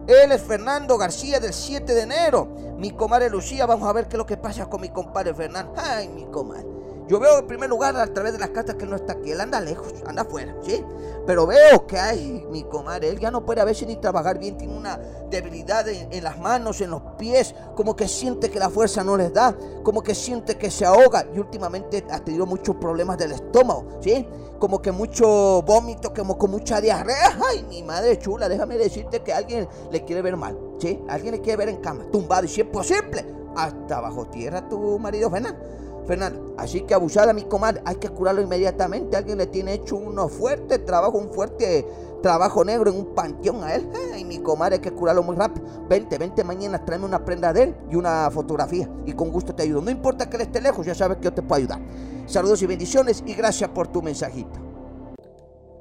Él 0.07 0.33
es 0.33 0.42
Fernando 0.42 0.98
García 0.98 1.40
del 1.40 1.55
7 1.55 1.94
de 1.94 2.03
enero. 2.03 2.46
Mi 2.79 2.90
comadre 2.90 3.31
Lucía, 3.31 3.64
vamos 3.64 3.88
a 3.88 3.92
ver 3.92 4.07
qué 4.09 4.16
es 4.16 4.18
lo 4.18 4.27
que 4.27 4.37
pasa 4.37 4.66
con 4.66 4.83
mi 4.83 4.90
compadre 4.90 5.33
Fernando. 5.33 5.72
Ay, 5.77 6.09
mi 6.09 6.27
comadre. 6.27 6.68
Yo 7.07 7.21
veo 7.21 7.38
en 7.38 7.47
primer 7.47 7.69
lugar 7.69 7.95
a 7.97 8.07
través 8.07 8.33
de 8.33 8.38
las 8.38 8.49
cartas 8.49 8.77
que 8.77 8.85
él 8.85 8.90
no 8.90 8.97
está 8.97 9.12
aquí, 9.12 9.31
él 9.31 9.40
anda 9.40 9.61
lejos, 9.61 9.93
anda 10.07 10.23
afuera, 10.23 10.57
¿sí? 10.62 10.83
Pero 11.27 11.47
veo 11.47 11.87
que 11.87 11.99
hay, 11.99 12.47
mi 12.51 12.64
comadre, 12.64 13.11
él 13.11 13.19
ya 13.19 13.31
no 13.31 13.45
puede 13.45 13.61
a 13.61 13.64
veces 13.64 13.87
ni 13.87 13.97
trabajar 13.97 14.38
bien, 14.38 14.57
tiene 14.57 14.75
una 14.75 14.99
debilidad 15.31 15.87
en, 15.88 16.25
las 16.25 16.38
manos, 16.38 16.81
en 16.81 16.90
los 16.90 17.03
pies, 17.19 17.55
como 17.75 17.95
que 17.95 18.09
siente 18.09 18.51
que 18.51 18.59
la 18.59 18.71
fuerza 18.71 19.05
no 19.05 19.19
les 19.19 19.35
da, 19.35 19.55
como 19.83 20.03
que 20.03 20.14
siente 20.14 20.57
que 20.57 20.71
se 20.71 20.87
ahoga 20.87 21.27
y 21.35 21.38
últimamente 21.38 22.07
ha 22.11 22.21
tenido 22.21 22.47
muchos 22.47 22.77
problemas 22.77 23.19
del 23.19 23.33
estómago, 23.33 23.99
¿sí? 24.01 24.27
Como 24.59 24.81
que 24.81 24.90
mucho 24.90 25.61
vómito, 25.62 26.14
como 26.14 26.38
con 26.38 26.53
mucha 26.53 26.81
diarrea. 26.81 27.38
Ay, 27.51 27.64
mi 27.69 27.83
madre 27.83 28.19
chula, 28.19 28.49
déjame 28.49 28.79
decirte 28.79 29.23
que 29.23 29.33
alguien 29.35 29.69
le 29.90 30.05
quiere 30.05 30.23
ver 30.23 30.38
mal, 30.38 30.59
¿sí? 30.79 31.03
Alguien 31.09 31.35
le 31.35 31.43
quiere 31.43 31.59
ver 31.59 31.69
en 31.69 31.83
cama, 31.83 32.07
tumbado 32.11 32.47
y 32.47 32.49
si 32.49 32.62
es 32.62 32.67
posible, 32.67 33.27
hasta 33.57 34.01
bajo 34.01 34.27
tierra 34.27 34.67
tu 34.67 34.99
marido 34.99 35.31
Fernando. 35.31 35.84
Fernando, 36.07 36.55
así 36.59 36.83
que 36.83 36.95
abusar 36.95 37.29
a 37.29 37.33
mi 37.33 37.43
comadre, 37.45 37.83
hay 37.85 37.97
que 37.97 38.09
curarlo 38.09 38.43
inmediatamente. 38.43 39.17
Alguien 39.17 39.38
le 39.38 39.47
tiene 39.47 39.75
hecho 39.75 39.97
uno 39.97 40.29
fuerte 40.29 40.79
trabajo, 40.79 41.19
un 41.19 41.31
fuerte 41.31 41.87
trabajo 42.23 42.64
negro 42.64 42.90
en 42.90 42.99
un 42.99 43.14
panteón 43.14 43.64
a 43.64 43.75
él. 43.75 43.88
Y 44.19 44.25
mi 44.25 44.38
comadre 44.38 44.77
hay 44.77 44.81
que 44.81 44.93
curarlo 44.93 45.23
muy 45.23 45.37
rápido. 45.37 45.67
Vente, 45.88 46.19
vente 46.19 46.45
mañana, 46.45 46.85
tráeme 46.85 47.05
una 47.05 47.25
prenda 47.25 47.53
de 47.53 47.62
él 47.64 47.77
y 47.90 47.97
una 47.97 48.31
fotografía. 48.31 48.88
Y 49.07 49.12
con 49.12 49.31
gusto 49.31 49.55
te 49.55 49.62
ayudo. 49.62 49.81
No 49.81 49.90
importa 49.90 50.29
que 50.29 50.37
él 50.37 50.43
esté 50.43 50.61
lejos, 50.61 50.87
ya 50.87 50.95
sabes 50.95 51.19
que 51.19 51.25
yo 51.25 51.33
te 51.33 51.43
puedo 51.43 51.59
ayudar. 51.59 51.81
Saludos 52.27 52.62
y 52.62 52.67
bendiciones 52.67 53.23
y 53.27 53.35
gracias 53.35 53.71
por 53.71 53.88
tu 53.88 54.03
mensajito. 54.03 54.61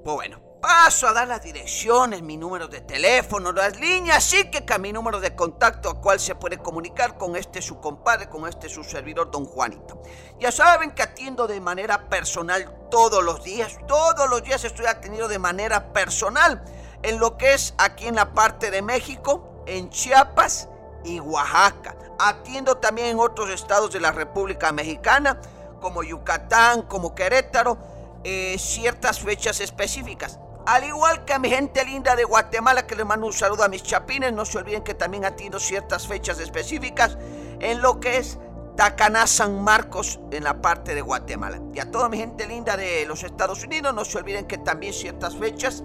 Pues 0.04 0.16
bueno 0.16 0.53
paso 0.64 1.10
a 1.10 1.12
dar 1.12 1.28
las 1.28 1.44
direcciones, 1.44 2.22
mi 2.22 2.38
número 2.38 2.70
de 2.70 2.80
teléfono, 2.80 3.52
las 3.52 3.78
líneas, 3.78 4.20
así 4.20 4.50
que 4.50 4.64
mi 4.80 4.94
número 4.94 5.20
de 5.20 5.36
contacto 5.36 5.90
a 5.90 6.00
cual 6.00 6.22
se 6.22 6.36
puede 6.36 6.58
comunicar 6.58 7.18
con 7.18 7.36
este 7.36 7.62
su 7.62 7.82
compadre, 7.82 8.30
con 8.30 8.48
este 8.48 8.70
su 8.70 8.82
servidor, 8.82 9.30
don 9.30 9.44
Juanito. 9.44 10.02
Ya 10.40 10.54
saben 10.54 10.92
que 10.92 11.04
atiendo 11.04 11.48
de 11.48 11.60
manera 11.60 12.08
personal 12.08 12.88
todos 12.90 13.22
los 13.22 13.44
días, 13.44 13.78
todos 13.90 14.30
los 14.30 14.42
días 14.42 14.64
estoy 14.64 14.86
atendido 14.86 15.28
de 15.28 15.38
manera 15.38 15.92
personal 15.92 16.64
en 17.02 17.20
lo 17.20 17.36
que 17.36 17.56
es 17.56 17.74
aquí 17.78 18.08
en 18.08 18.16
la 18.16 18.34
parte 18.34 18.72
de 18.72 18.82
México, 18.82 19.66
en 19.68 19.90
Chiapas 19.90 20.70
y 21.04 21.20
Oaxaca. 21.20 21.98
Atiendo 22.20 22.78
también 22.78 23.08
en 23.08 23.20
otros 23.20 23.50
estados 23.50 23.92
de 23.92 24.00
la 24.00 24.14
República 24.14 24.72
Mexicana, 24.72 25.42
como 25.82 26.04
Yucatán, 26.04 26.84
como 26.84 27.14
Querétaro, 27.14 27.78
eh, 28.24 28.56
ciertas 28.58 29.20
fechas 29.20 29.60
específicas. 29.60 30.40
Al 30.66 30.86
igual 30.86 31.26
que 31.26 31.34
a 31.34 31.40
mi 31.40 31.50
gente 31.50 31.84
linda 31.84 32.16
de 32.16 32.24
Guatemala, 32.24 32.88
que 32.88 32.96
les 32.96 33.06
mando 33.06 33.28
un 33.28 33.34
saludo 33.34 33.66
a 33.66 33.68
mis 33.68 33.84
chapines, 33.84 34.32
no 34.32 34.46
se 34.46 34.58
olviden 34.58 34.82
que 34.82 34.94
también 34.94 35.26
atiendo 35.26 35.60
ciertas 35.60 36.08
fechas 36.08 36.40
específicas 36.40 37.18
en 37.60 37.82
lo 37.82 38.00
que 38.00 38.18
es 38.18 38.40
Tacaná 38.78 39.28
San 39.28 39.62
Marcos 39.62 40.22
en 40.32 40.46
la 40.46 40.62
parte 40.62 40.96
de 40.96 41.02
Guatemala. 41.02 41.60
Y 41.74 41.80
a 41.80 41.92
toda 41.92 42.08
mi 42.08 42.18
gente 42.18 42.48
linda 42.48 42.78
de 42.78 43.06
los 43.06 43.24
Estados 43.24 43.62
Unidos, 43.66 43.94
no 43.94 44.06
se 44.06 44.18
olviden 44.18 44.46
que 44.46 44.58
también 44.58 44.94
ciertas 44.94 45.36
fechas 45.36 45.84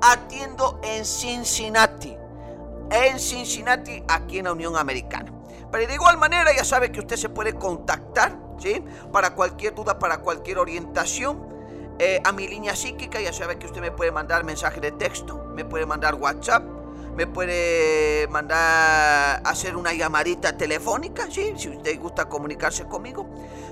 atiendo 0.00 0.80
en 0.82 1.04
Cincinnati. 1.04 2.16
En 2.90 3.20
Cincinnati, 3.20 4.02
aquí 4.08 4.38
en 4.38 4.46
la 4.46 4.52
Unión 4.52 4.76
Americana. 4.76 5.30
Pero 5.70 5.86
de 5.86 5.94
igual 5.94 6.16
manera, 6.16 6.56
ya 6.56 6.64
sabe 6.64 6.90
que 6.90 7.00
usted 7.00 7.16
se 7.16 7.28
puede 7.28 7.52
contactar, 7.52 8.38
¿sí? 8.58 8.82
Para 9.12 9.34
cualquier 9.34 9.74
duda, 9.74 9.98
para 9.98 10.18
cualquier 10.18 10.58
orientación 10.58 11.45
eh, 11.98 12.20
a 12.24 12.32
mi 12.32 12.46
línea 12.46 12.76
psíquica, 12.76 13.20
ya 13.20 13.32
sabe 13.32 13.58
que 13.58 13.66
usted 13.66 13.80
me 13.80 13.90
puede 13.90 14.12
mandar 14.12 14.44
mensaje 14.44 14.80
de 14.80 14.92
texto, 14.92 15.46
me 15.54 15.64
puede 15.64 15.86
mandar 15.86 16.14
WhatsApp, 16.14 16.62
me 17.16 17.26
puede 17.26 18.28
mandar 18.28 19.40
hacer 19.44 19.76
una 19.76 19.94
llamadita 19.94 20.58
telefónica, 20.58 21.30
¿sí? 21.30 21.54
si 21.56 21.70
usted 21.70 21.98
gusta 21.98 22.26
comunicarse 22.26 22.84
conmigo. 22.84 23.26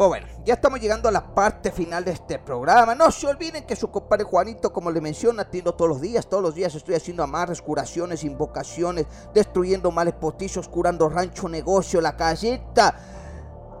Pues 0.00 0.08
bueno, 0.08 0.28
ya 0.46 0.54
estamos 0.54 0.80
llegando 0.80 1.10
a 1.10 1.12
la 1.12 1.34
parte 1.34 1.70
final 1.70 2.06
de 2.06 2.12
este 2.12 2.38
programa. 2.38 2.94
No 2.94 3.10
se 3.10 3.26
olviden 3.26 3.66
que 3.66 3.76
su 3.76 3.90
compadre 3.90 4.24
Juanito, 4.24 4.72
como 4.72 4.90
le 4.90 4.98
menciona, 4.98 5.42
atiendo 5.42 5.74
todos 5.74 5.90
los 5.90 6.00
días. 6.00 6.26
Todos 6.26 6.42
los 6.42 6.54
días 6.54 6.74
estoy 6.74 6.94
haciendo 6.94 7.22
amarres, 7.22 7.60
curaciones, 7.60 8.24
invocaciones, 8.24 9.04
destruyendo 9.34 9.90
males 9.90 10.14
postizos, 10.14 10.68
curando 10.68 11.10
rancho, 11.10 11.50
negocio, 11.50 12.00
la 12.00 12.16
casita 12.16 12.94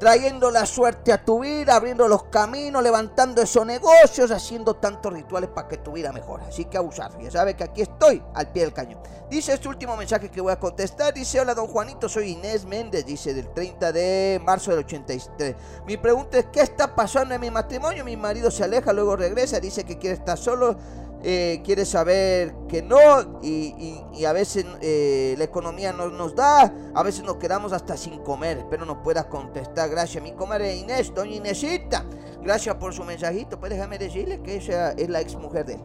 trayendo 0.00 0.50
la 0.50 0.64
suerte 0.64 1.12
a 1.12 1.22
tu 1.22 1.40
vida, 1.40 1.76
abriendo 1.76 2.08
los 2.08 2.24
caminos, 2.24 2.82
levantando 2.82 3.42
esos 3.42 3.66
negocios, 3.66 4.30
haciendo 4.30 4.74
tantos 4.74 5.12
rituales 5.12 5.50
para 5.50 5.68
que 5.68 5.76
tu 5.76 5.92
vida 5.92 6.10
mejore. 6.10 6.44
Así 6.46 6.64
que 6.64 6.78
abusar. 6.78 7.12
Ya 7.20 7.30
sabe 7.30 7.54
que 7.54 7.64
aquí 7.64 7.82
estoy 7.82 8.22
al 8.34 8.50
pie 8.50 8.62
del 8.62 8.72
cañón. 8.72 8.98
Dice 9.28 9.52
este 9.52 9.68
último 9.68 9.96
mensaje 9.96 10.30
que 10.30 10.40
voy 10.40 10.52
a 10.52 10.58
contestar. 10.58 11.12
Dice, 11.12 11.38
hola 11.38 11.54
don 11.54 11.66
Juanito, 11.66 12.08
soy 12.08 12.30
Inés 12.30 12.64
Méndez. 12.64 13.04
Dice, 13.04 13.34
del 13.34 13.52
30 13.52 13.92
de 13.92 14.40
marzo 14.42 14.70
del 14.70 14.80
83. 14.80 15.54
Mi 15.86 15.98
pregunta 15.98 16.38
es, 16.38 16.46
¿qué 16.46 16.62
está 16.62 16.96
pasando 16.96 17.34
en 17.34 17.40
mi 17.42 17.50
matrimonio? 17.50 18.02
Mi 18.02 18.16
marido 18.16 18.50
se 18.50 18.64
aleja, 18.64 18.94
luego 18.94 19.16
regresa, 19.16 19.60
dice 19.60 19.84
que 19.84 19.98
quiere 19.98 20.16
estar 20.16 20.38
solo 20.38 20.78
eh, 21.22 21.60
quiere 21.64 21.84
saber 21.84 22.54
que 22.68 22.82
no 22.82 22.98
y, 23.42 24.24
a 24.24 24.32
veces 24.32 24.64
eh, 24.80 25.34
la 25.38 25.44
economía 25.44 25.92
no 25.92 26.08
nos 26.08 26.34
da, 26.34 26.72
a 26.94 27.02
veces 27.02 27.24
nos 27.24 27.36
quedamos 27.36 27.72
hasta 27.72 27.96
sin 27.96 28.18
comer. 28.20 28.58
Espero 28.58 28.84
nos 28.84 28.98
pueda 28.98 29.28
contestar. 29.28 29.90
Gracias, 29.90 30.22
mi 30.22 30.32
comadre 30.32 30.76
Inés, 30.76 31.12
doña 31.14 31.36
Inésita. 31.36 32.04
Gracias 32.42 32.74
por 32.76 32.94
su 32.94 33.04
mensajito. 33.04 33.60
Pues 33.60 33.70
déjame 33.70 33.98
decirle 33.98 34.40
que 34.42 34.56
esa 34.56 34.92
es 34.92 35.08
la 35.08 35.20
ex 35.20 35.36
mujer 35.36 35.66
de. 35.66 35.78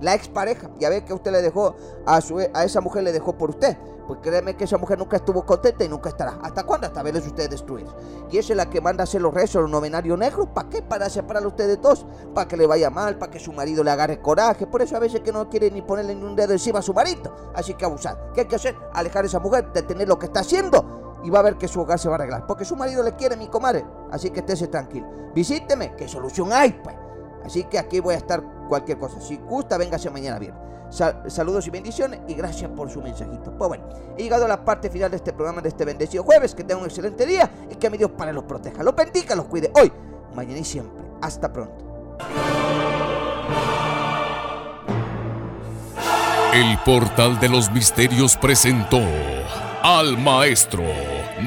La 0.00 0.14
ex 0.14 0.28
pareja. 0.28 0.70
Ya 0.78 0.88
ve 0.88 1.04
que 1.04 1.12
usted 1.12 1.32
le 1.32 1.42
dejó 1.42 1.74
a, 2.06 2.20
su, 2.20 2.38
a 2.38 2.64
esa 2.64 2.80
mujer, 2.80 3.02
le 3.02 3.12
dejó 3.12 3.36
por 3.36 3.50
usted. 3.50 3.76
Pues 4.08 4.20
créeme 4.22 4.56
que 4.56 4.64
esa 4.64 4.78
mujer 4.78 4.98
nunca 4.98 5.18
estuvo 5.18 5.44
contenta 5.44 5.84
y 5.84 5.88
nunca 5.88 6.08
estará. 6.08 6.38
¿Hasta 6.42 6.64
cuándo? 6.64 6.86
Hasta 6.86 7.02
verles 7.02 7.26
ustedes 7.26 7.50
destruidos. 7.50 7.94
Y 8.30 8.38
esa 8.38 8.54
es 8.54 8.56
la 8.56 8.70
que 8.70 8.80
manda 8.80 9.02
a 9.02 9.04
hacer 9.04 9.20
los 9.20 9.34
rezos, 9.34 9.60
los 9.60 9.70
novenarios 9.70 10.18
negros. 10.18 10.48
¿Para 10.54 10.70
qué? 10.70 10.80
Para 10.80 11.10
separar 11.10 11.44
a 11.44 11.46
ustedes 11.46 11.78
dos. 11.82 12.06
Para 12.34 12.48
que 12.48 12.56
le 12.56 12.66
vaya 12.66 12.88
mal, 12.88 13.18
para 13.18 13.30
que 13.30 13.38
su 13.38 13.52
marido 13.52 13.84
le 13.84 13.90
agarre 13.90 14.22
coraje. 14.22 14.66
Por 14.66 14.80
eso 14.80 14.96
a 14.96 14.98
veces 14.98 15.20
que 15.20 15.30
no 15.30 15.50
quiere 15.50 15.70
ni 15.70 15.82
ponerle 15.82 16.14
ni 16.14 16.24
un 16.24 16.34
dedo 16.34 16.54
encima 16.54 16.78
a 16.78 16.82
su 16.82 16.94
marido. 16.94 17.52
Así 17.54 17.74
que 17.74 17.84
abusar. 17.84 18.32
¿Qué 18.32 18.40
hay 18.40 18.46
que 18.46 18.56
hacer? 18.56 18.74
Alejar 18.94 19.24
a 19.24 19.26
esa 19.26 19.40
mujer, 19.40 19.70
detener 19.74 20.08
lo 20.08 20.18
que 20.18 20.24
está 20.24 20.40
haciendo. 20.40 21.20
Y 21.22 21.28
va 21.28 21.40
a 21.40 21.42
ver 21.42 21.58
que 21.58 21.68
su 21.68 21.78
hogar 21.78 21.98
se 21.98 22.08
va 22.08 22.14
a 22.14 22.18
arreglar. 22.18 22.46
Porque 22.46 22.64
su 22.64 22.76
marido 22.76 23.02
le 23.02 23.14
quiere, 23.14 23.36
mi 23.36 23.48
comadre. 23.48 23.84
Así 24.10 24.30
que 24.30 24.40
estése 24.40 24.68
tranquilo. 24.68 25.06
Visíteme, 25.34 25.94
¿qué 25.96 26.08
solución 26.08 26.50
hay? 26.50 26.72
Pues. 26.82 26.96
Así 27.44 27.64
que 27.64 27.78
aquí 27.78 28.00
voy 28.00 28.14
a 28.14 28.18
estar 28.18 28.42
cualquier 28.68 28.98
cosa. 28.98 29.20
Si 29.20 29.36
gusta, 29.36 29.76
véngase 29.78 30.10
mañana 30.10 30.38
bien 30.38 30.68
saludos 30.90 31.66
y 31.66 31.70
bendiciones 31.70 32.20
y 32.28 32.34
gracias 32.34 32.70
por 32.70 32.90
su 32.90 33.00
mensajito. 33.02 33.52
Pues 33.56 33.68
bueno, 33.68 33.88
he 34.16 34.22
llegado 34.22 34.44
a 34.44 34.48
la 34.48 34.64
parte 34.64 34.90
final 34.90 35.10
de 35.10 35.16
este 35.16 35.32
programa 35.32 35.60
de 35.60 35.68
este 35.68 35.84
bendecido 35.84 36.24
jueves. 36.24 36.54
Que 36.54 36.64
tengan 36.64 36.82
un 36.82 36.88
excelente 36.88 37.26
día 37.26 37.50
y 37.70 37.74
que 37.76 37.90
mi 37.90 37.98
Dios 37.98 38.10
para 38.12 38.32
los 38.32 38.44
proteja, 38.44 38.82
los 38.82 38.94
bendiga, 38.94 39.34
los 39.34 39.46
cuide 39.46 39.70
hoy, 39.74 39.92
mañana 40.34 40.58
y 40.58 40.64
siempre. 40.64 41.04
Hasta 41.20 41.52
pronto. 41.52 41.84
El 46.52 46.78
portal 46.78 47.38
de 47.38 47.48
los 47.48 47.70
misterios 47.70 48.36
presentó 48.36 49.00
al 49.82 50.16
maestro 50.18 50.82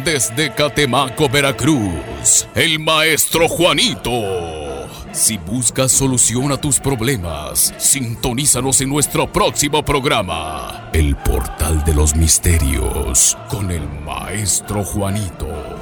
desde 0.05 0.53
Catemaco, 0.53 1.27
Veracruz, 1.27 2.47
el 2.55 2.79
maestro 2.79 3.49
Juanito. 3.49 4.60
Si 5.13 5.37
buscas 5.37 5.91
solución 5.91 6.53
a 6.53 6.57
tus 6.57 6.79
problemas, 6.79 7.73
sintonízanos 7.77 8.79
en 8.79 8.89
nuestro 8.89 9.29
próximo 9.29 9.83
programa, 9.83 10.89
El 10.93 11.17
Portal 11.17 11.83
de 11.83 11.93
los 11.93 12.15
Misterios, 12.15 13.37
con 13.49 13.71
el 13.71 13.87
Maestro 14.05 14.85
Juanito. 14.85 15.80